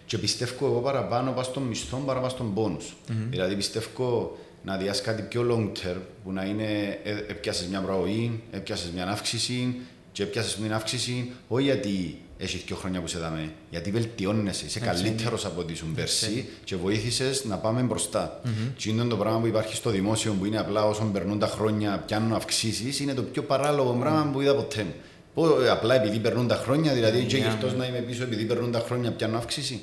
[0.06, 2.96] και πιστεύω εγώ παραπάνω πάω στον μισθό παρά πάω στον πόνους.
[3.30, 8.42] Δηλαδή πιστεύω να διάς κάτι πιο long term που να είναι ε, έπιασες μια προαγωγή,
[8.52, 9.76] έπιασες μια αύξηση
[10.14, 14.80] και έπιασες μια αύξηση όχι γιατί έχεις δύο χρόνια που σε δάμε, γιατί βελτιώνεσαι, είσαι
[14.80, 18.42] Έτσι καλύτερος από ό,τι ήσουν πέρσι και βοήθησες να πάμε μπροστά.
[18.76, 22.04] Και είναι το πράγμα που υπάρχει στο δημόσιο που είναι απλά όσο περνούν τα χρόνια
[22.06, 24.86] πιάνουν αυξήσεις, είναι το πιο παράλογο πράγμα που είδα ποτέ.
[25.34, 28.44] Πω, ε, απλά επειδή περνούν τα χρόνια, δηλαδή και γι' αυτός να είμαι πίσω επειδή
[28.46, 29.82] περνούν τα χρόνια πιάνω αύξηση.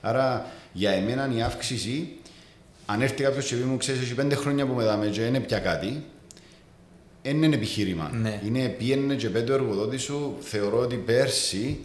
[0.00, 2.08] Άρα για εμένα η αύξηση,
[2.86, 5.40] αν έρθει κάποιος και πει μου, ξέρεις, έχει πέντε χρόνια που με δάμε και είναι
[5.40, 6.02] πια κάτι, δεν
[7.22, 8.10] είναι επιχείρημα.
[8.22, 8.40] Ναι.
[8.46, 11.78] Είναι πήγαινε και πέντε ο εργοδότης σου, θεωρώ ότι πέρσι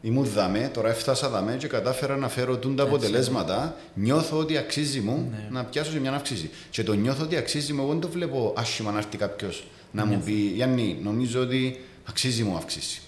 [0.00, 3.76] ήμουν δαμέ, τώρα έφτασα δαμέ και κατάφερα να φέρω τούν τα αποτελέσματα.
[3.94, 5.48] Νιώθω ότι αξίζει μου Ναι.
[5.50, 6.50] να πιάσω σε μια αύξηση.
[6.70, 10.04] Και το νιώθω ότι αξίζει μου, εγώ δεν το βλέπω άσχημα να έρθει κάποιος να
[10.06, 13.00] μου πει Γιάννη, νομίζω ότι αξίζει μου αύξηση.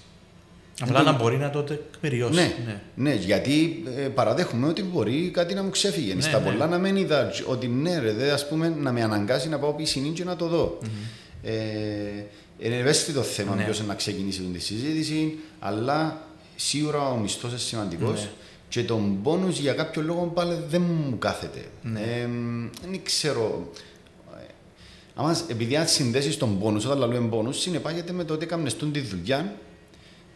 [0.81, 2.35] Απλά να μπορεί να το τεκμηριώσει.
[2.35, 3.14] Ναι, ναι.
[3.14, 6.14] γιατί ε, παραδέχομαι ότι μπορεί κάτι να μου ξέφυγε.
[6.14, 6.44] Ναι, Στα ναι.
[6.51, 9.59] πολλά να μην είδα τζ- ότι ναι, ρε, δε, ας πούμε, να με αναγκάσει να
[9.59, 10.79] πάω πισινή και να το δω.
[10.85, 10.87] Ε,
[12.59, 13.63] είναι ευαίσθητο θέμα Ναι.
[13.65, 16.21] ποιος να ξεκινήσει τη συζήτηση, αλλά
[16.57, 18.31] σίγουρα ο μισθός είναι σημαντικός Ναι.
[18.69, 21.65] και τον πόνους για κάποιο λόγο πάλι δεν μου κάθεται.
[21.83, 22.01] Ναι.
[22.01, 22.29] Ε,
[22.91, 23.71] δεν ξέρω.
[24.41, 24.45] Ε,
[25.15, 29.01] Άμα, επειδή αν συνδέσεις τον πόνους, όταν λαλούμε πόνους, συνεπάγεται με το ότι έκαμε τη
[29.01, 29.55] δουλειά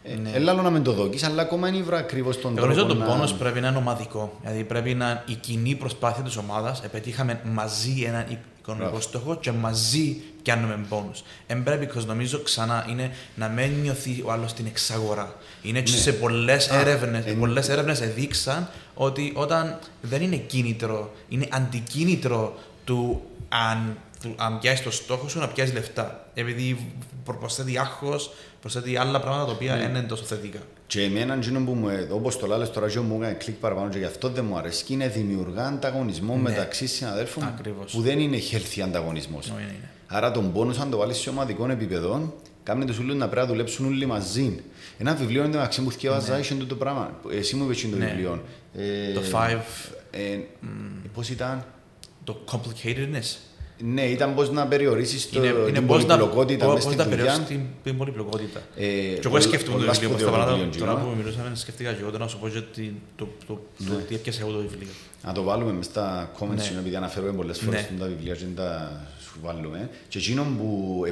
[0.03, 0.31] ε, Ναι.
[0.33, 3.01] Έλα να μην το δοκίσει, αλλά ακόμα είναι ήβρα ακριβώς τον Εγώ νομίζω τρόπο ότι
[3.03, 3.15] το να...
[3.15, 4.37] πόνος πρέπει να είναι ομαδικό.
[4.41, 6.81] Δηλαδή πρέπει να είναι η κοινή προσπάθεια της ομάδας.
[6.83, 8.25] Επετύχαμε μαζί έναν
[8.61, 9.01] οικονομικό Μπράβο.
[9.01, 11.23] στόχος και μαζί πιάνουμε πόνους.
[11.47, 15.35] Δεν πρέπει, because νομίζω ξανά είναι να μην νιωθεί ο άλλος στην εξαγορά.
[15.61, 15.97] Είναι και Ναι.
[15.97, 17.23] σε πολλές Α, έρευνε.
[17.25, 23.97] εν- Πολλές έρευνες έδειξαν ότι όταν δεν είναι κίνητρο, είναι αντικίνητρο του αν
[24.35, 26.27] αν πιάσεις το στόχο σου, να πιάσεις λεφτά.
[26.33, 26.91] Επειδή
[27.25, 30.59] προσθέτει άγχος, προσθέτει άλλα πράγματα τα οποία δεν είναι τόσο θετικά.
[30.91, 34.29] Και εμένα, που μου, όπως το λάλες τώρα, μου έκανε κλικ παραπάνω και γι' αυτό
[34.29, 34.83] δεν μου αρέσει.
[34.83, 36.41] Και είναι δημιουργά ανταγωνισμό ναι.
[36.41, 37.91] μεταξύ συναδέλφων Ακριβώς.
[37.91, 39.53] που δεν είναι healthy ανταγωνισμός.
[40.07, 43.51] Άρα τον πόνο, αν το βάλεις σε ομαδικό επίπεδο, κάνει τους όλου να πρέπει να
[43.51, 44.59] δουλέψουν όλοι μαζί.
[44.97, 46.63] Ένα βιβλίο είναι μεταξύ που θυκεύαζα, ναι.
[46.63, 47.19] το πράγμα.
[47.31, 48.05] Εσύ μου είπες το ναι.
[48.05, 48.43] βιβλίο.
[48.75, 49.91] Ε, το Five.
[50.11, 50.67] Ε, mm.
[51.13, 51.65] Πώς ήταν;
[52.23, 53.50] Το Complicatedness.
[53.83, 57.47] Ναι, ήταν πώς να περιορίσεις την πολυπλοκότητα μέσα στην δουλειά.
[57.83, 58.61] την πολυπλοκότητα.
[58.75, 60.69] Ε, και εγώ σκέφτομαι το βιβλίο.
[60.79, 62.49] Τώρα που μιλούσαμε, σκέφτηκα και εγώ να σου πω
[63.15, 63.27] το
[63.77, 63.95] ναι.
[64.07, 64.89] τι έπιασε εγώ το βιβλίο.
[65.23, 66.79] Να το βάλουμε μέσα στα comments, ναι.
[66.79, 67.99] επειδή αναφέρουμε πολλές φορές ναι.
[67.99, 69.89] τα βιβλία και τα σου βάλουμε.
[70.07, 71.03] Και εκείνο που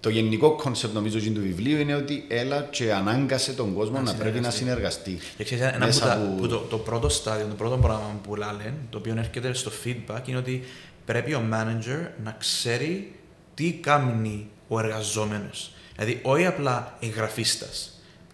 [0.00, 4.40] το γενικό concept νομίζω του βιβλίου είναι ότι έλα και ανάγκασε τον κόσμο να, πρέπει
[4.40, 5.18] να συνεργαστεί.
[5.36, 8.74] Και ξέρεις, ένα που, τα, που το, το, πρώτο στάδιο, το πρώτο πράγμα που λένε,
[8.90, 10.62] το οποίο έρχεται στο feedback, είναι ότι
[11.10, 13.12] πρέπει ο manager να ξέρει
[13.54, 15.72] τι κάνει ο εργαζόμενος.
[15.96, 17.66] Δηλαδή, όχι απλά εγγραφίστα.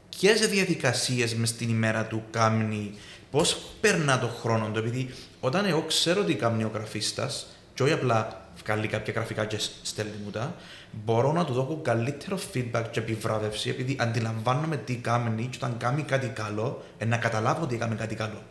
[0.09, 2.95] Ποιε διαδικασίες μες στην ημέρα του κάνει,
[3.31, 4.79] πώς περνά το χρόνο του.
[4.79, 5.11] Επειδή
[5.41, 10.17] όταν εγώ ξέρω τι κάνει ο γραφίστας, και όχι απλά βγάλει κάποια γραφικά και στέλνει
[10.25, 10.55] μου τα,
[10.93, 16.03] μπορώ να του δώσω καλύτερο feedback και επιβράβευση, επειδή αντιλαμβάνομαι τι κάνει και όταν κάνει
[16.03, 18.43] κάτι καλό, να καταλάβω ότι κάνει κάτι καλό.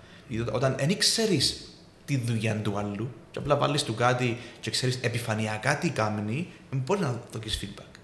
[0.52, 1.70] Όταν δεν ξέρεις
[2.06, 7.04] τη δουλειά του άλλου, και απλά βάλεις του κάτι και ξέρεις επιφανειακά τι κάνει, μπορείς
[7.04, 8.00] να δώσει feedback.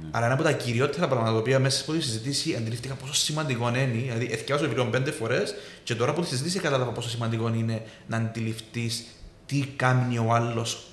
[0.00, 0.08] Ναι.
[0.10, 3.68] Αλλά ένα από τα κυριότερα πράγματα τα οποία μέσα από τη συζήτηση αντιλήφθηκα πόσο σημαντικό
[3.68, 3.84] είναι.
[3.84, 8.16] Δηλαδή, εθιάζω βιβλίο πέντε φορές και τώρα από τη συζήτηση κατάλαβα πόσο σημαντικό είναι να
[8.16, 9.04] αντιληφθείς
[9.46, 10.84] τι κάνει ο άλλος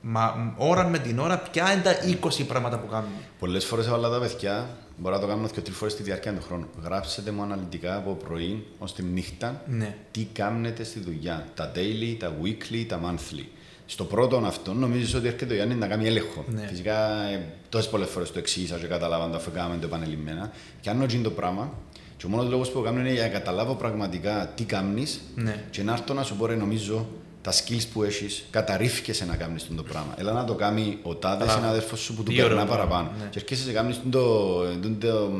[0.00, 1.92] Μα ώρα με την ώρα, ποια είναι τα
[2.40, 3.14] 20 πράγματα που κάνουμε.
[3.38, 6.42] Πολλές φορές έβαλα τα παιδιά, μπορώ να το κάνω και τρεις φορές τη διάρκεια του
[6.42, 6.66] χρόνου.
[6.82, 9.96] Γράψετε μου αναλυτικά από πρωί ως τη νύχτα ναι.
[10.10, 11.46] τι κάνετε στη δουλειά.
[11.54, 13.44] Τα daily, τα weekly, τα monthly.
[13.86, 16.44] Στο πρώτο αυτό νομίζω ότι έρχεται ο Γιάννη να κάνει έλεγχο.
[16.48, 16.66] Ναι.
[16.66, 20.52] Φυσικά ε, τόσες πολλές φορές το εξήγησα και καταλάβαν το αφού κάναμε το επανελειμμένα.
[20.80, 21.72] Και αν είναι το πράγμα,
[22.16, 25.64] και ο μόνος λόγος που κάνω είναι για να καταλάβω πραγματικά τι κάνεις ναι.
[25.70, 27.06] και να έρθω να σου μπορεί νομίζω
[27.48, 30.14] τα skills που έχεις, καταρρίφηκες να κάνεις το πράγμα.
[30.18, 33.10] Έλα να το κάνει ο τάδες συνάδελφος σου που του περνά παραπάνω.
[33.18, 33.28] Ναι.
[33.30, 35.30] Και αρχίσει να κάνει το, το, το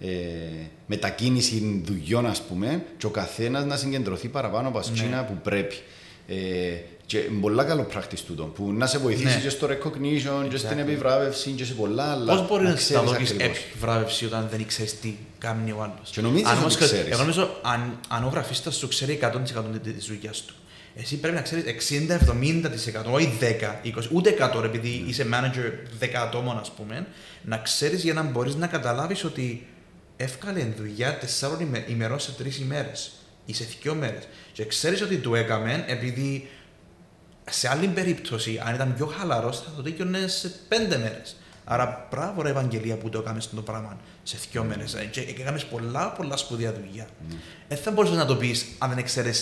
[0.00, 0.08] ε,
[0.86, 5.24] μετακίνηση δουλειών, ας πούμε, και ο καθένας να συγκεντρωθεί παραπάνω από ναι.
[5.28, 5.74] που πρέπει.
[6.26, 6.34] Ε,
[7.06, 9.42] και πολλά καλό πράκτη τούτο, που να σε βοηθήσει ναι.
[9.42, 12.34] και στο recognition, και στην επιβράβευση, και σε πολλά άλλα.
[12.34, 16.46] Πώς μπορεί να να δώσει επιβράβευση όταν δεν ξέρεις τι κάνει ο άλλος; Και νομίζεις
[16.64, 17.10] ότι ξέρει.
[17.10, 19.26] Εγώ νομίζω αν, αν ο γραφίστας σου ξέρει 100%
[19.82, 20.54] τη δουλειά του
[20.94, 26.58] εσύ πρέπει να ξέρεις 60-70%, όχι 10, 20, ούτε 100, επειδή είσαι manager 10 ατόμων,
[26.58, 27.06] ας πούμε,
[27.42, 29.66] να ξέρεις για να μπορείς να καταλάβεις ότι
[30.16, 33.12] εύκαλε δουλειά 4 ημερών σε 3 ημέρες
[33.44, 34.28] ή σε 2 μέρες.
[34.52, 36.48] Και ξέρεις ότι το έκαμε επειδή
[37.50, 41.36] σε άλλη περίπτωση, αν ήταν πιο χαλαρός, θα το δίκαιωνε σε 5 μέρες.
[41.64, 44.96] Άρα, μπράβο, ρε Ευαγγελία, που το έκαμες στο πράγμα σε δύο μέρες.
[45.10, 47.06] Και έκαμες πολλά, πολλά σπουδαία δουλειά.
[47.68, 47.80] Δεν mm.
[47.80, 49.32] θα μπορούσες να το πεις αν δεν ξέρει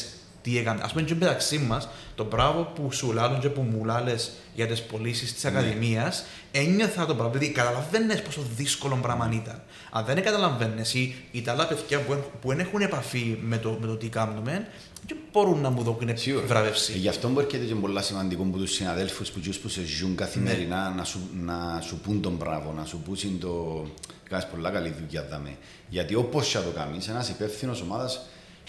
[0.42, 0.80] τι έκανε.
[0.82, 4.14] Α πούμε, και μεταξύ μας, το μπράβο που σου λάλλουν και που μου λάλε
[4.54, 5.50] για τις πωλήσεις της ναι.
[5.50, 7.30] Ακαδημίας, ένιωθα το μπράβο.
[7.30, 9.62] Δηλαδή, καταλαβαίνει πόσο δύσκολο πράγμα ήταν.
[9.90, 10.94] Αν δεν καταλαβαίνεις,
[11.30, 14.68] ή τα άλλα παιδιά που, που δεν έχουν επαφή με το, με το τι κάνουμε,
[15.06, 16.92] δεν μπορούν να μου δώσουν βράβευση.
[16.92, 20.88] Γι' αυτό μπορεί και είναι πολύ σημαντικό που τους συναδέλφους που, που σε ζουν καθημερινά
[20.88, 20.94] ναι.
[20.96, 23.84] να, σου, να σου πούν τον μπράβο, να σου πούν το.
[24.28, 25.56] Κάνει πολλά καλή δουλειά, δάμε.
[25.88, 28.20] Γιατί όπως θα το κάνεις, ένας υπεύθυνος ομάδας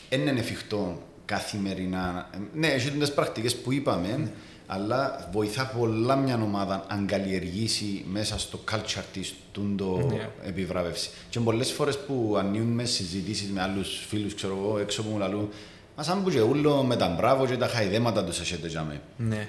[0.09, 2.29] δεν είναι εφικτό καθημερινά.
[2.53, 4.31] Ναι, έχει τις πρακτικές που είπαμε, ναι.
[4.67, 9.33] αλλά βοηθά πολλά μια ομάδα αν καλλιεργήσει μέσα στο culture της
[9.75, 10.29] το ναι.
[10.43, 11.09] επιβράβευση.
[11.29, 15.49] Και πολλές φορές που ανοίγουμε συζητήσεις με άλλους φίλους, ξέρω εγώ, έξω από μου λαλού,
[15.95, 19.01] μα αν που και ούλο με τα μπράβο και τα χαϊδέματα τους έχετε για μέ.
[19.17, 19.47] Ναι.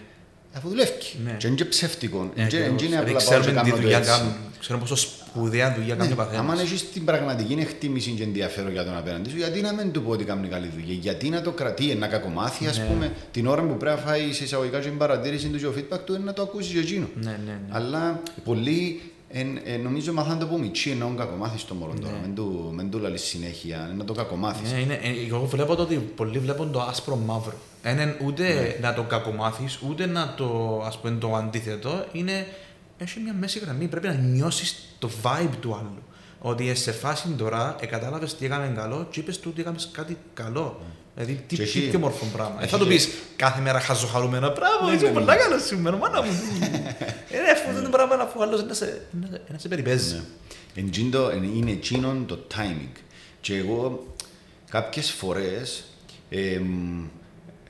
[0.52, 0.92] Αφού δουλεύει.
[1.24, 1.32] Ναι.
[1.38, 2.30] Και είναι και ψεύτικο.
[2.34, 4.22] Ναι, δεν είναι απλά πάω και κάνω το έτσι.
[4.60, 6.50] Ξέρουμε πόσο σπουδαία δουλειά κάνει ο καθένας.
[6.50, 10.02] Αν έχεις την πραγματική εκτίμηση και ενδιαφέρον για τον απέναντι σου, γιατί να μην του
[10.02, 13.62] πω ότι κάνει καλή δουλειά; Γιατί να το κρατεί, ένα κακομάθει, ας πούμε, την ώρα
[13.62, 16.32] που πρέπει να φάει σε εισαγωγικά και την παρατήρηση του και ο feedback του, να
[16.32, 17.08] το ακούσεις και εκείνο.
[17.14, 17.58] Ναι, ναι, ναι.
[17.70, 19.00] Αλλά πολλοί
[19.32, 22.12] Εν, ε, νομίζω μάθαν το πω μητσί ενώ κακομάθεις στο μωρό τώρα.
[22.12, 22.20] Ναι.
[22.20, 24.72] Μεν του, μεν του λαλείς συνέχεια, να το κακομάθεις.
[24.72, 27.54] Ναι, είναι, ε, εγώ βλέπω το ότι πολλοί βλέπουν το άσπρο μαύρο.
[27.86, 28.88] Είναι ούτε ναι.
[28.88, 32.04] να το κακομάθεις, ούτε να το, ας πούμε, το αντίθετο.
[32.12, 32.46] Είναι,
[33.02, 33.86] έχει μια μέση γραμμή.
[33.86, 36.02] Πρέπει να νιώσεις το vibe του άλλου.
[36.38, 40.18] Ότι σε φάση τώρα ε, κατάλαβες τι έκαμε καλό και είπες του ότι έκαμες κάτι
[40.34, 40.80] καλό.
[40.80, 40.94] Ναι.
[41.14, 42.56] Δηλαδή, τι, τι πιο μόρφο πράγμα.
[42.58, 44.52] Δεν θα το πεις κάθε μέρα χαζοχαρούμενο.
[44.52, 45.36] Μπράβο, ναι, είσαι ναι, πολύ ναι.
[45.36, 46.30] καλός σήμερα, μάνα μου.
[47.34, 48.74] Είναι αυτό το πράγμα αφού άλλος να
[49.56, 50.20] σε περιπέζει.
[51.54, 53.00] Είναι εκείνο το timing.
[53.40, 54.06] Και εγώ
[54.70, 55.84] κάποιες φορές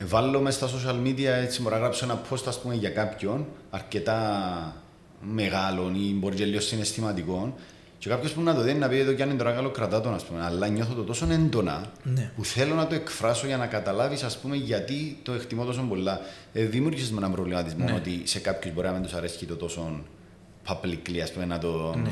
[0.01, 3.47] βάλω μέσα στα social media, έτσι μπορώ να γράψω ένα post ας πούμε, για κάποιον
[3.71, 4.80] αρκετά
[5.23, 7.55] μεγάλο ή μπορεί και λίγο συναισθηματικό
[7.99, 10.01] και κάποιος που να το δει να πει εδώ κι αν είναι τώρα καλό κρατά
[10.01, 12.31] τον ας πούμε, αλλά νιώθω το τόσο έντονα Ναι.
[12.37, 16.21] που θέλω να το εκφράσω για να καταλάβεις ας πούμε γιατί το εκτιμώ τόσο πολλά.
[16.53, 17.93] Ε, δημιούργησες με έναν προβληματισμό Ναι.
[17.93, 20.01] ότι σε κάποιους μπορεί να μην τους αρέσει το τόσο
[20.69, 22.11] publicly ας πούμε, να, το, Ναι.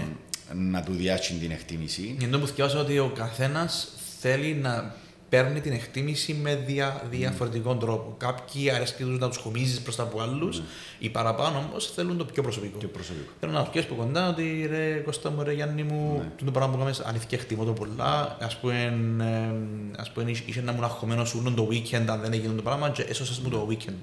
[0.70, 2.16] να του διάσει την εκτίμηση.
[2.20, 3.88] Είναι το που θυκιάζω ότι ο καθένας
[4.20, 4.94] θέλει να
[5.28, 8.14] παίρνει την εκτίμηση με δια, διαφορετικό τρόπο.
[8.18, 10.62] Κάποιοι αρέσκει τους να τους χωμίζει μπροστά από άλλους,
[10.98, 12.78] οι παραπάνω όμως θέλουν το πιο προσωπικό.
[12.78, 13.30] Πιο προσωπικό.
[13.40, 16.44] Θέλω να πιέσει από κοντά ότι ρε Κώστα μου, ρε Γιάννη μου, Ναι.
[16.44, 18.36] το πράγμα που κάνεις αλήθεια εκτιμώ το πολλά.
[18.40, 22.32] Ας πούμε, ε, ας πούμε είσαι να μου αγχωμένο σου όλο το weekend αν δεν
[22.32, 23.94] έγινε το πράγμα και έσωσες μου το weekend.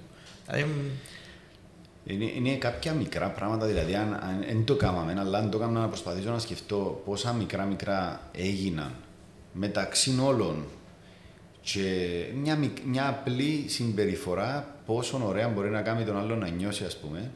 [0.45, 0.65] Δηλαδή,
[2.07, 5.79] Είναι, είναι κάποια μικρά πράγματα, δηλαδή αν, αν δεν το κάναμε, αλλά αν το κάναμε
[5.79, 8.91] να προσπαθήσω να σκεφτώ πόσα μικρά μικρά έγιναν
[9.53, 10.63] μεταξύ όλων
[11.73, 11.83] και
[12.41, 16.97] μια, μικ- μια απλή συμπεριφορά πόσο ωραία μπορεί να κάνει τον άλλον να νιώσει ας
[16.97, 17.31] πούμε.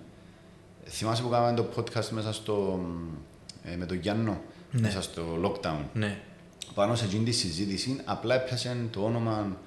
[0.86, 2.80] Θυμάσαι που κάναμε το podcast μέσα στο,
[3.64, 4.82] ε, με τον Γιάννο, Ναι.
[4.82, 5.84] μέσα στο lockdown.
[5.94, 6.18] ναι,
[6.74, 9.58] Πάνω σε εκείνη τη συζήτηση απλά έπιασε το όνομα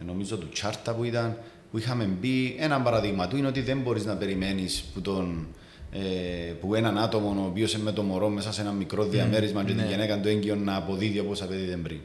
[0.00, 1.36] ε, νομίζω του Τσάρτα που ήταν
[1.70, 5.46] που είχαμε μπει ένα παραδείγμα του είναι ότι δεν μπορείς να περιμένεις που, τον,
[5.92, 9.64] ε, που έναν άτομο ο οποίος είναι με το μωρό μέσα σε ένα μικρό διαμέρισμα
[9.64, 9.82] και ναι.
[9.82, 11.98] τη γυναίκα του έγκυο να αποδίδει όπως απέδιδε πριν.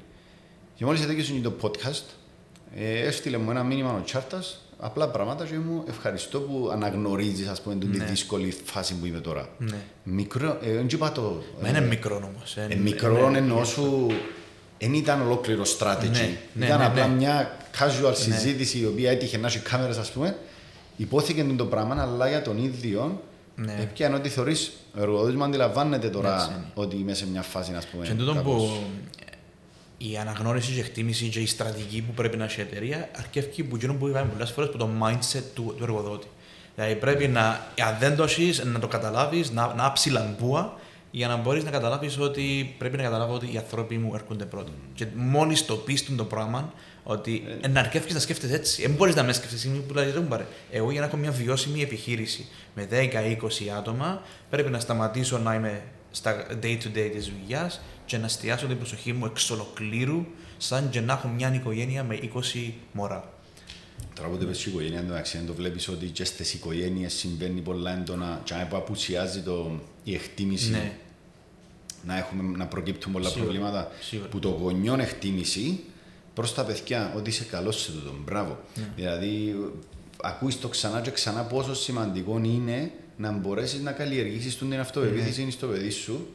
[0.76, 2.04] Και μόλις έδειξε το podcast
[2.76, 7.62] ε, έστειλε μου ένα μήνυμα ο Τσάρτας απλά πράγματα και μου ευχαριστώ που αναγνωρίζεις ας
[7.62, 8.06] πούμε τη Ναι.
[8.06, 9.50] δύσκολη φάση που είμαι τώρα.
[9.58, 9.78] ναι.
[10.04, 11.44] Μικρό, ε, δεν είπα το...
[11.62, 12.58] Μα είναι μικρό όμως.
[12.58, 14.08] Ε, μικρό εννοώ σου
[14.80, 16.10] δεν ήταν ολόκληρο strategy.
[16.12, 17.16] Ναι, ναι, ήταν ναι, απλά ναι.
[17.16, 20.38] μια casual συζήτηση η οποία έτυχε να έχει κάμερες ας πούμε.
[20.98, 23.22] Υπόθηκε το πράγμα, αλλά για τον ίδιο
[23.56, 23.78] Ναι.
[23.82, 26.66] έπιανε ότι θεωρείς, ο εργοδότης μου αντιλαμβάνεται Έτσι τώρα είναι.
[26.74, 28.70] ότι είμαι σε μια φάση, ας πούμε, Και εν τούτον κάπως- που
[30.12, 33.64] η αναγνώριση και η εκτίμηση και η στρατηγική που πρέπει να έχει η εταιρεία αρκεύει
[33.64, 36.28] που γίνουν που είπαμε πολλές φορές από το mindset του, του εργοδότη.
[36.76, 40.74] Δηλαδή πρέπει να, αν δεν το έχεις, να το καταλάβεις, να, να ψηλαμπούα
[41.12, 44.72] για να μπορείς να καταλάβεις ότι πρέπει να καταλάβω ότι οι άνθρωποι μου έρχονται πρώτοι.
[44.94, 48.82] Και μόλις το πεις του το πράγμα, ότι ε, να αρκεύεις να σκέφτεσαι έτσι.
[48.82, 50.46] Δεν μπορείς να με σκέφτεσαι που λέει δεν πάρε.
[50.72, 52.98] Εγώ για να έχω μια βιώσιμη επιχείρηση με 10-20
[53.78, 55.82] άτομα πρέπει να σταματήσω να είμαι
[56.16, 60.26] στα day-to-day της δουλειάς και να εστιάσω την προσοχή μου εξ ολοκλήρου
[60.58, 62.20] σαν και να έχω μια οικογένεια με
[62.56, 63.34] 20 μωρά.
[64.16, 67.62] Τώρα που το είπες η οικογένεια, εντάξει, δεν το βλέπεις ότι και στις οικογένειες συμβαίνει
[67.62, 70.92] πολλά έντονα και αν που απουσιάζει το, η εκτίμηση Ναι.
[72.06, 74.30] να, έχουμε, να προκύπτουν πολλά Σίγουρα, προβλήματα σίγουρα.
[74.30, 75.80] που το γονιόν εκτίμηση
[76.34, 78.60] προς τα παιδιά ότι είσαι καλός σε τούτο, μπράβο.
[78.76, 78.90] Ναι.
[78.96, 79.56] Δηλαδή
[80.22, 85.52] ακούεις το ξανά και ξανά πόσο σημαντικό είναι να μπορέσεις να καλλιεργήσεις την αυτοπεποίθηση Ναι.
[85.52, 86.28] στο παιδί σου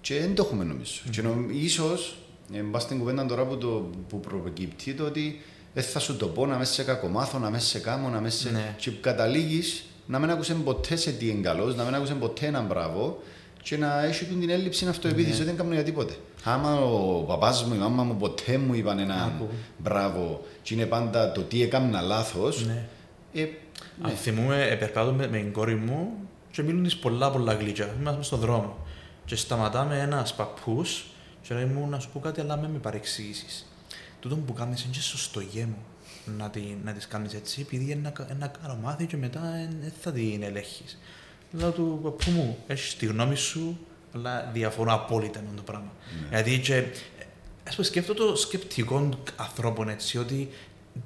[0.00, 1.00] και δεν το έχουμε νομίζω.
[1.10, 2.16] Και νομ, ίσως,
[2.52, 5.40] ε, μπας στην κουβέντα τώρα που, το, που προκύπτει, το ότι
[5.74, 8.38] δεν θα σου το πω να μέσα σε κακομάθω, να μέσα σε κάμω, να μέσα
[8.38, 8.50] σε...
[8.50, 8.74] Ναι.
[8.78, 12.66] Και καταλήγεις να μην ακούσε ποτέ σε τι είναι καλός, να μην ακούσε ποτέ έναν
[12.66, 13.22] μπράβο
[13.62, 15.34] και να έχει την έλλειψη αυτοεπίθεση Ναι.
[15.36, 16.14] ότι δεν κάνω για τίποτε.
[16.44, 19.48] Άμα ο παπάς μου, η μάμα μου ποτέ μου είπαν έναν Άκου.
[19.78, 22.84] μπράβο και είναι πάντα το τι έκανα λάθος, Ναι.
[23.34, 23.46] Ε,
[24.02, 26.12] Αν θυμούμε, επερπάτω με, με την κόρη μου
[26.50, 27.94] και μιλούν της πολλά πολλά γλυκιά.
[28.00, 28.76] Είμαστε στον δρόμο.
[29.24, 31.04] Και σταματάμε ένας παππούς
[31.42, 33.66] και λέει μου να σου πω κάτι, αλλά με με παρεξηγήσεις.
[34.20, 35.84] Τούτο που κάνεις είναι και σωστό γέ μου
[36.38, 39.40] να, τη, να τις κάνεις έτσι, επειδή είναι ένα, ένα καλό μάθη και μετά
[39.80, 40.98] δεν θα την ελέγχεις.
[41.50, 43.78] Λέω του παππού μου, έχεις τη γνώμη σου,
[44.14, 45.92] αλλά διαφορώ απόλυτα με το πράγμα.
[46.28, 46.84] Γιατί και,
[47.68, 50.50] ας πούμε, σκέφτομαι το σκεπτικό ανθρώπων έτσι, ότι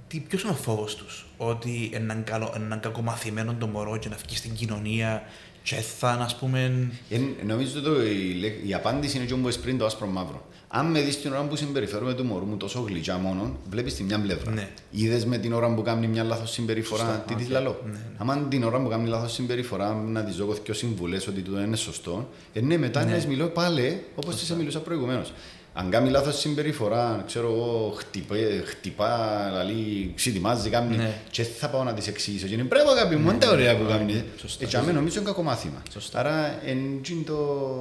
[0.09, 4.17] τι, ποιος είναι ο φόβος τους, ότι έναν, καλό, έναν κακομαθημένο το μωρό και να
[4.27, 5.23] βγει στην κοινωνία
[5.63, 9.79] και θα, ας πούμε, Εν, νομίζω το, η, λέ- η απάντηση είναι και όπως πριν
[9.79, 10.47] το άσπρο μαύρο.
[10.71, 14.03] Αν με δεις την ώρα που συμπεριφέρομαι του μωρού μου τόσο γλυκιά μόνο, βλέπεις τη
[14.03, 14.51] μια πλευρά.
[14.53, 14.69] Ναι.
[14.91, 17.51] Είδες με την ώρα που κάνει μια λάθος συμπεριφορά, Σωστά, τι της οκ.
[17.53, 17.91] λαλώ; Ναι,
[18.25, 18.33] ναι.
[18.33, 21.77] Αν την ώρα που κάνει λάθος συμπεριφορά να της δω και συμβουλές ότι τούτο είναι
[21.77, 23.11] σωστό, ε, ναι, μετά Ναι.
[23.11, 25.33] να της μιλώ πάλι όπως της μιλούσα προηγουμένως.
[25.81, 28.35] Αν κάνει λάθος συμπεριφορά, ξέρω εγώ, χτυπά,
[28.67, 31.13] χτυπά λαλή, ξετοιμάζει, κάνει, Ναι.
[31.31, 32.47] και θα πάω να της εξηγήσω.
[32.47, 34.25] Και είναι πρέπει αγάπη μου, είναι τα ωραία που κάνει.
[34.41, 35.83] Σωστά, Έτσι, αμέ, νομίζω είναι κακό μάθημα.
[35.93, 36.19] Σωστά.
[36.19, 37.35] Άρα, εν τζιν το...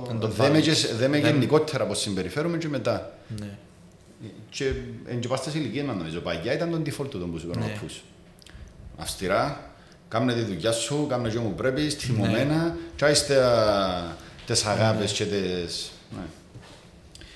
[0.10, 0.62] Εν το Δέμε, values.
[0.62, 3.18] και, δέμε Δεν- γενικότερα πώς συμπεριφέρουμε και μετά.
[3.40, 3.50] ναι.
[4.50, 4.72] Και
[5.08, 6.20] εν και πας στις ηλικίες μας νομίζω.
[6.20, 7.72] Παγιά ήταν το default του που σου είπαν ο Ναι.
[7.72, 8.02] παππούς.
[8.98, 9.72] Αυστηρά,
[10.08, 13.36] κάμνε τη δουλειά σου, κάμνε και μου πρέπει, θυμωμένα, και άιστε
[14.46, 15.92] τις αγάπες και τις...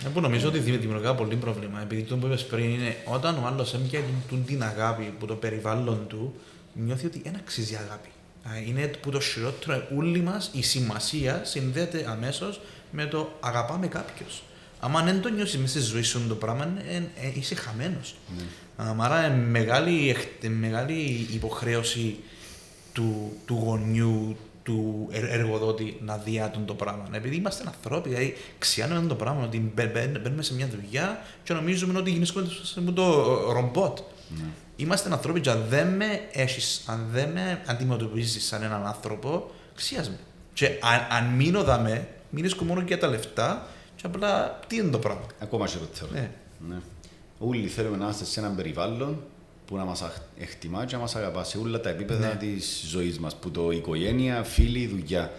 [0.03, 0.09] Ναι.
[0.09, 1.81] Ε, που νομίζω ότι δημι- δημιουργά πολύ πρόβλημα.
[1.81, 3.99] Επειδή το που είπες πριν είναι όταν ο άλλος έμπια
[4.29, 6.33] την, την αγάπη που το περιβάλλον του,
[6.73, 8.09] νιώθει ότι δεν αξίζει αγάπη.
[8.43, 14.43] Α, Είναι που το χειρότερο, όλοι μας η σημασία συνδέεται αμέσως με το αγαπάμε κάποιος.
[14.83, 18.15] άμα δεν το νιώσεις μέσα στη ζωή σου το πράγμα, ε, ε, είσαι χαμένος.
[18.97, 22.15] Άρα είναι μεγάλη, εκ- μεγάλη υποχρέωση
[22.93, 27.07] του, του γονιού, του ερ- εργοδότη να διάτουν το πράγμα.
[27.11, 31.53] Επειδή είμαστε ανθρώποι, δηλαδή ξιάνουμε το πράγμα ότι μπαι- μπαι- μπαίνουμε σε μια δουλειά και
[31.53, 33.97] νομίζουμε ότι γινέσκουμε σε το ρομπότ.
[34.75, 40.09] Είμαστε άνθρωποι και αν δεν με έχεις, αν δεν με αντιμετωπίζεις σαν έναν άνθρωπο, ξιάς
[40.09, 40.17] με.
[40.53, 44.99] Και αν, αν μείνω δαμέ, μείνεις μόνο για τα λεφτά και απλά τι είναι το
[44.99, 45.25] πράγμα.
[45.39, 46.11] Ακόμα χειρότερο.
[46.13, 46.31] Ναι.
[46.67, 46.75] Ναι.
[47.39, 49.23] Όλοι θέλουμε να είμαστε σε έναν περιβάλλον
[49.71, 52.35] που να μας αχ- εκτιμά και να μας αγαπά σε όλα τα επίπεδα Ναι.
[52.35, 53.35] της ζωής μας.
[53.35, 55.31] Που το οικογένεια, φίλοι, δουλειά.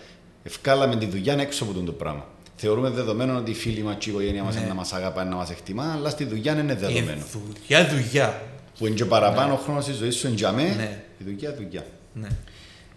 [0.42, 2.26] Ευκάλαμε τη δουλειά έξω από τον το πράγμα.
[2.56, 4.60] Θεωρούμε δεδομένο ότι οι φίλοι μας και η οικογένεια μας Ναι.
[4.60, 7.10] είναι να μας αγαπά, να μας εκτιμά, αλλά στη δουλειά είναι δεδομένο.
[7.10, 8.42] Ε, δουλειά, δουλειά.
[8.78, 11.02] Που είναι και παραπάνω ο χρόνος της ζωής σου είναι για μέ, Ναι.
[11.18, 11.86] η δουλειά, δουλειά.
[12.14, 12.28] Ναι.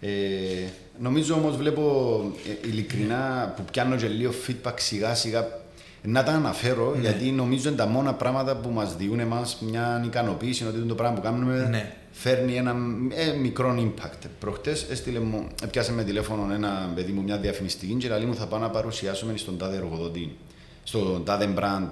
[0.00, 0.08] Ε,
[1.00, 1.82] νομίζω όμως βλέπω
[2.64, 5.48] ε, ειλικρινά που πιάνω και λίγο feedback σιγά σιγά
[6.06, 7.00] να τα αναφέρω Ναι.
[7.00, 11.16] γιατί νομίζω είναι τα μόνα πράγματα που μας διούν εμάς μια ικανοποίηση ότι το πράγμα
[11.16, 11.92] που κάνουμε Ναι.
[12.12, 12.74] φέρνει ένα
[13.14, 14.28] ε, μικρό impact.
[14.38, 18.46] Προχτές έστειλε μου, πιάσε με τηλέφωνο ένα παιδί μου μια διαφημιστική και λέει μου θα
[18.46, 20.36] πάω να παρουσιάσουμε στον τάδε εργοδότη,
[20.84, 21.88] στον τάδε brand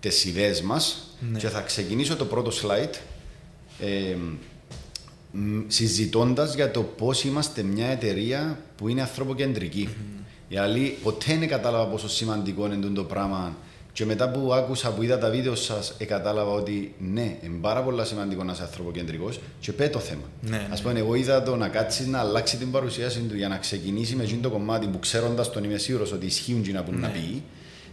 [0.00, 1.38] τις ιδέες μας Ναι.
[1.38, 2.94] και θα ξεκινήσω το πρώτο slide
[3.80, 4.16] ε,
[5.66, 9.88] συζητώντας για το πώς είμαστε μια εταιρεία που είναι ανθρωποκεντρική.
[10.50, 13.56] Δηλαδή, ποτέ δεν κατάλαβα πόσο σημαντικό είναι το πράγμα.
[13.92, 18.04] Και μετά που άκουσα, που είδα τα βίντεο σας, κατάλαβα ότι ναι, είναι πάρα πολύ
[18.06, 20.22] σημαντικό να είσαι ανθρωποκεντρικός και πέ το θέμα.
[20.40, 20.80] Ναι, Α ναι.
[20.82, 24.22] πούμε, εγώ είδα το να κάτσεις να αλλάξει την παρουσίαση του για να ξεκινήσει με
[24.22, 27.08] εκείνο το κομμάτι που ξέροντας τον είμαι σίγουρος ότι ισχύουν εκείνα που να Ναι.
[27.12, 27.42] πει.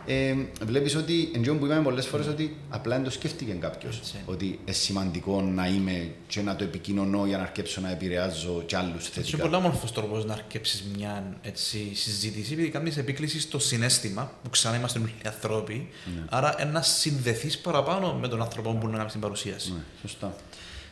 [0.09, 0.35] Ε,
[0.65, 3.97] Βλέπεις ότι, εντζόν που είπαμε πολλές φορές, ότι απλά δεν το σκέφτηκε κάποιος.
[3.97, 4.15] Έτσι.
[4.25, 8.75] Ότι είναι σημαντικό να είμαι και να το επικοινωνώ για να αρκέψω να επηρεάζω κι
[8.75, 9.37] άλλους Είναι θετικά.
[9.37, 14.77] πολύ όμορφος τρόπος να αρκέψεις μια έτσι, συζήτηση, επειδή κάνεις επίκληση στο συνέστημα, που ξανά
[14.77, 15.89] είμαστε όλοι άνθρωποι.
[16.15, 16.21] Ναι.
[16.29, 19.71] Άρα, ε, να συνδεθείς παραπάνω με τον άνθρωπο που να κάνεις την παρουσίαση.
[19.71, 20.35] Ναι, σωστά.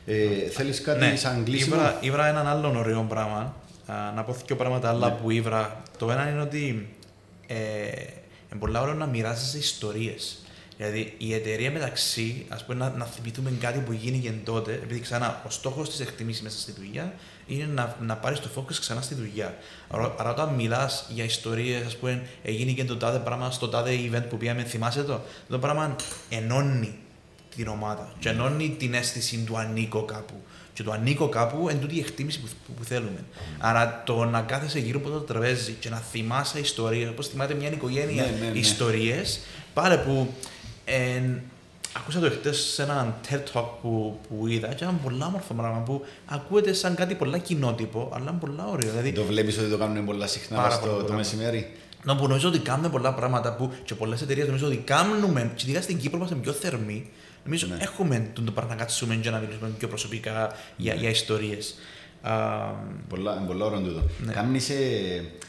[0.06, 3.56] Ε, Θέλεις κάτι σαν κλείσιμο; ήβρα, ήβρα έναν άλλον ωραίο πράγμα.
[3.86, 5.16] Α, να πω δύο πράγματα άλλα Ναι.
[5.16, 5.82] που ήβρα.
[5.98, 6.90] Το ένα είναι ότι
[7.48, 7.56] ε,
[8.52, 10.40] είναι πολύ ωραίο να μοιράζεσαι ιστορίες.
[10.78, 15.42] Δηλαδή η εταιρεία μεταξύ, ας πούμε, να, να θυμηθούμε κάτι που γίνηκε τότε, επειδή ξανά
[15.46, 17.14] ο στόχος της εκτίμησης μέσα στη δουλειά
[17.48, 19.58] είναι να, να πάρεις το focus ξανά στη δουλειά.
[19.88, 23.92] Άρα, άρα όταν μιλάς για ιστορίες, ας πούμε, έγινε και το τάδε πράγμα στο τάδε
[24.12, 25.96] event που πήγαμε, θυμάσαι το, το πράγμα
[26.30, 26.98] ενώνει
[27.56, 28.14] την ομάδα.
[28.20, 30.44] Και ενώνει την αίσθηση του ανήκω κάπου.
[30.76, 33.24] Και το ανήκω κάπου είναι τούτη η εκτίμηση που, που, που θέλουμε.
[33.58, 37.70] Άρα το να κάθεσαι γύρω από το τραπέζι και να θυμάσαι ιστορίες, όπως θυμάται μια
[37.72, 38.58] οικογένεια Ναι, ναι, ναι.
[38.60, 39.40] ιστορίες,
[39.74, 40.34] πάλι που.
[40.86, 41.22] Ε,
[41.98, 45.80] Ακούσα το χτε σε ένα TED Talk που, που είδα και ήταν πολύ όμορφο πράγμα
[45.80, 48.90] που ακούεται σαν κάτι πολλά κοινότυπο, αλλά είναι πολύ ωραίο.
[48.90, 51.18] Δηλαδή, Το βλέπεις ότι το κάνουν πολλά συχνά Πάρα μες πολύ το, το πράγμα.
[51.24, 51.72] μεσημέρι;
[52.04, 55.64] να που νομίζω ότι κάνουμε πολλά πράγματα που και πολλές εταιρείες νομίζω ότι κάνουμε, και
[55.68, 57.10] ειδικά στην Κύπρο είμαστε πιο θερμοί.
[57.46, 57.78] Νομίζω Ναι.
[57.80, 61.00] έχουμε τον το πράγμα να κάτσουμε και να μιλήσουμε πιο προσωπικά για, Ναι.
[61.00, 61.76] για ιστορίες.
[63.10, 64.02] Πολλά, είναι πολλά ωραίο τούτο.
[64.26, 64.34] Ναι.
[64.34, 64.76] Κάμνησε,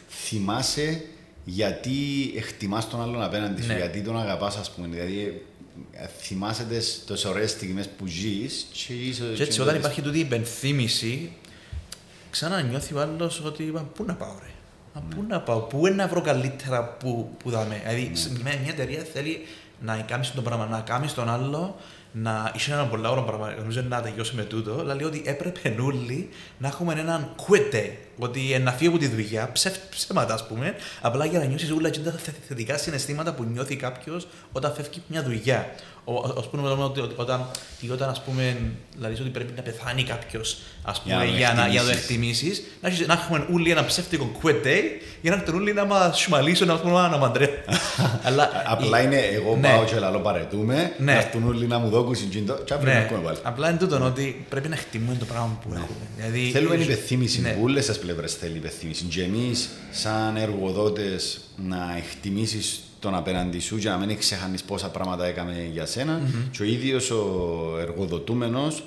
[0.08, 1.04] θυμάσαι
[1.44, 1.92] γιατί
[2.36, 3.76] εκτιμάς τον άλλον απέναντι σου, Ναι.
[3.76, 4.86] γιατί τον αγαπάς, ας πούμε.
[4.86, 5.42] Δηλαδή,
[5.92, 9.24] ε, θυμάσαι τις, τις ωραίες στιγμές που ζεις και είσαι...
[9.34, 11.32] Και έτσι, όταν υπάρχει τούτη η υπενθύμηση,
[12.30, 14.50] ξανά νιώθει ο άλλος ότι «Μα, πού να πάω, ρε;
[14.94, 17.80] Μα, Πού να πάω, πού είναι να βρω καλύτερα που, που δάμε.
[17.84, 19.46] Δηλαδή, σε μια, μια εταιρεία θέλει
[19.80, 21.76] να κάνεις το πράγμα, να κάνεις τον άλλο,
[22.22, 23.54] να είσαι ένα πολύ ωραίο πράγμα.
[23.58, 24.76] Νομίζω να τελειώσουμε τούτο.
[24.80, 27.90] Αλλά λέει ότι έπρεπε όλοι να έχουμε έναν quit day.
[28.18, 31.70] Ότι ε, να φύγει από τη δουλειά, ψευ, ψέματα ας πούμε, απλά για να νιώσεις
[31.70, 35.70] όλα και τα θε- θετικά συναισθήματα που νιώθει κάποιος όταν φεύγει από μια δουλειά.
[36.36, 37.46] Α πούμε, ότι ότι όταν,
[37.80, 38.56] ή όταν ας πούμε,
[38.96, 40.58] δηλαδή ότι πρέπει να πεθάνει κάποιος
[41.04, 42.02] Για να τον για, να, για να το εκτιμήσεις.
[42.58, 44.82] εκτιμήσεις, να, έχεις- να έχουμε όλοι ένα ψεύτικο quit day
[45.22, 47.56] για να έρθουν όλοι να μας σμαλίσουν, να πούμε, να μαντρεύουν.
[48.24, 49.68] Αλλά Απλά η- είναι εγώ ναι.
[49.68, 51.12] πάω και λαλό παρετούμε, Ναι.
[51.12, 53.38] να έρθουν όλοι να μου δώκουν και αύριο να Ναι, ακούμε πάλι.
[53.42, 56.06] απλά είναι τούτο ότι πρέπει να εκτιμούμε το πράγμα που έχουμε.
[56.16, 57.50] Δηλαδή, Θέλουμε υπενθύμηση ναι.
[57.52, 59.04] που όλες τις πλευρές θέλει υπενθύμηση.
[59.04, 65.26] Και εμείς σαν εργοδότες να εκτιμήσεις τον απέναντι σου και να μην ξεχάνεις πόσα πράγματα
[65.26, 68.84] έκαμε για σενα και ο ίδιος ο εργοδοτούμενος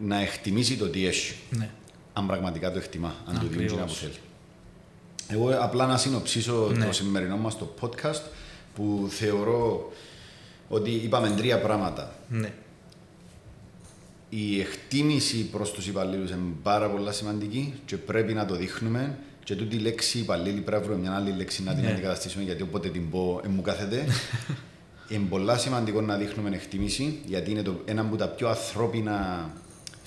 [0.00, 1.34] να εκτιμήσει το τι έχει.
[1.50, 1.68] Ναι.
[2.12, 3.72] Αν πραγματικά το εκτιμά, αν το δίνει Ακριβώς.
[3.72, 4.12] εκείνα που θέλει.
[5.28, 6.84] Εγώ απλά να συνοψίσω Ναι.
[6.86, 8.20] το σημερινό μας το podcast
[8.74, 9.92] που θεωρώ
[10.68, 12.12] ότι είπαμε τρία πράγματα.
[12.28, 12.52] ναι.
[14.28, 19.54] Η εκτίμηση προς τους υπαλλήλους είναι πάρα πολύ σημαντική και πρέπει να το δείχνουμε και
[19.54, 21.90] τούτη η λέξη υπαλλήλοι πρέπει να βρούμε μια άλλη λέξη να την Ναι.
[21.90, 24.04] αντικαταστήσουμε γιατί όποτε την πω ε, μου κάθεται.
[25.08, 29.50] είναι πολύ σημαντικό να δείχνουμε εκτίμηση γιατί είναι το, ένα από τα πιο ανθρώπινα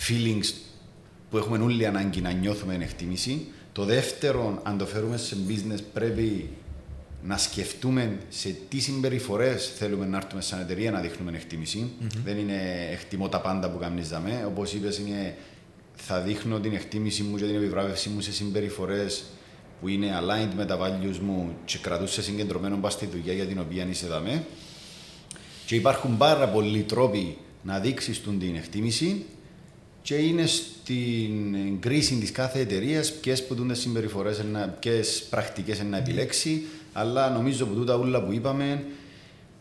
[0.08, 0.54] feelings
[1.30, 3.46] που έχουμε όλοι ανάγκη να νιώθουμε εκτίμηση.
[3.72, 6.50] Το δεύτερο, αν το φέρουμε σε business, πρέπει
[7.28, 11.90] να σκεφτούμε σε τι συμπεριφορές θέλουμε να έρθουμε σαν εταιρεία να δείχνουμε εκτίμηση.
[12.02, 12.18] Mm-hmm.
[12.24, 14.44] Δεν είναι εκτιμώ τα πάντα που κάνεις δαμέ.
[14.48, 15.36] Όπως είπες, είναι
[15.96, 19.24] θα δείχνω την εκτίμηση μου και την επιβράβευσή μου σε συμπεριφορές
[19.82, 23.60] που είναι aligned με τα values μου και κρατούσε συγκεντρωμένο πας στη δουλειά για την
[23.60, 24.44] οποία είσαι δαμέ.
[25.66, 29.26] Και υπάρχουν πάρα πολλοί τρόποι να δείξεις την εκτίμηση
[30.02, 34.44] και είναι στην κρίση της κάθε εταιρείας ποιες που δουν συμπεριφορές,
[34.80, 36.64] ποιες πρακτικές να επιλέξει.
[37.00, 38.84] Αλλά νομίζω που τούτα όλα που είπαμε,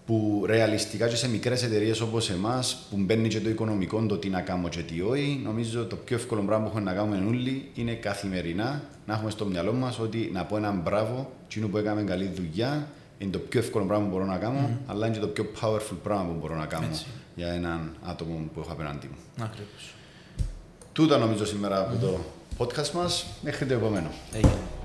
[0.06, 4.28] που ρεαλιστικά και σε μικρές εταιρείες όπως εμάς, που μπαίνει και το οικονομικό, το τι
[4.28, 7.70] να κάνουμε και τι όχι, νομίζω το πιο εύκολο πράγμα που έχουμε να κάνουμε όλοι
[7.74, 12.02] είναι καθημερινά να έχουμε στο μυαλό μας ότι να πω έναν μπράβο, εκείνο που έκαμε
[12.02, 14.78] καλή δουλειά, είναι το πιο εύκολο πράγμα που μπορώ να κάνω, mm.
[14.86, 17.06] αλλά είναι και το πιο powerful πράγμα που μπορώ να κάνω Έτσι.
[17.34, 19.44] για έναν άτομο που έχω απέναντί μου.
[19.44, 19.94] Ακριβώς.
[20.92, 22.20] Τούτα νομίζω σήμερα από το
[22.58, 23.26] podcast μας.
[23.42, 24.08] Μέχρι το επόμενο.
[24.32, 24.75] Έγινε.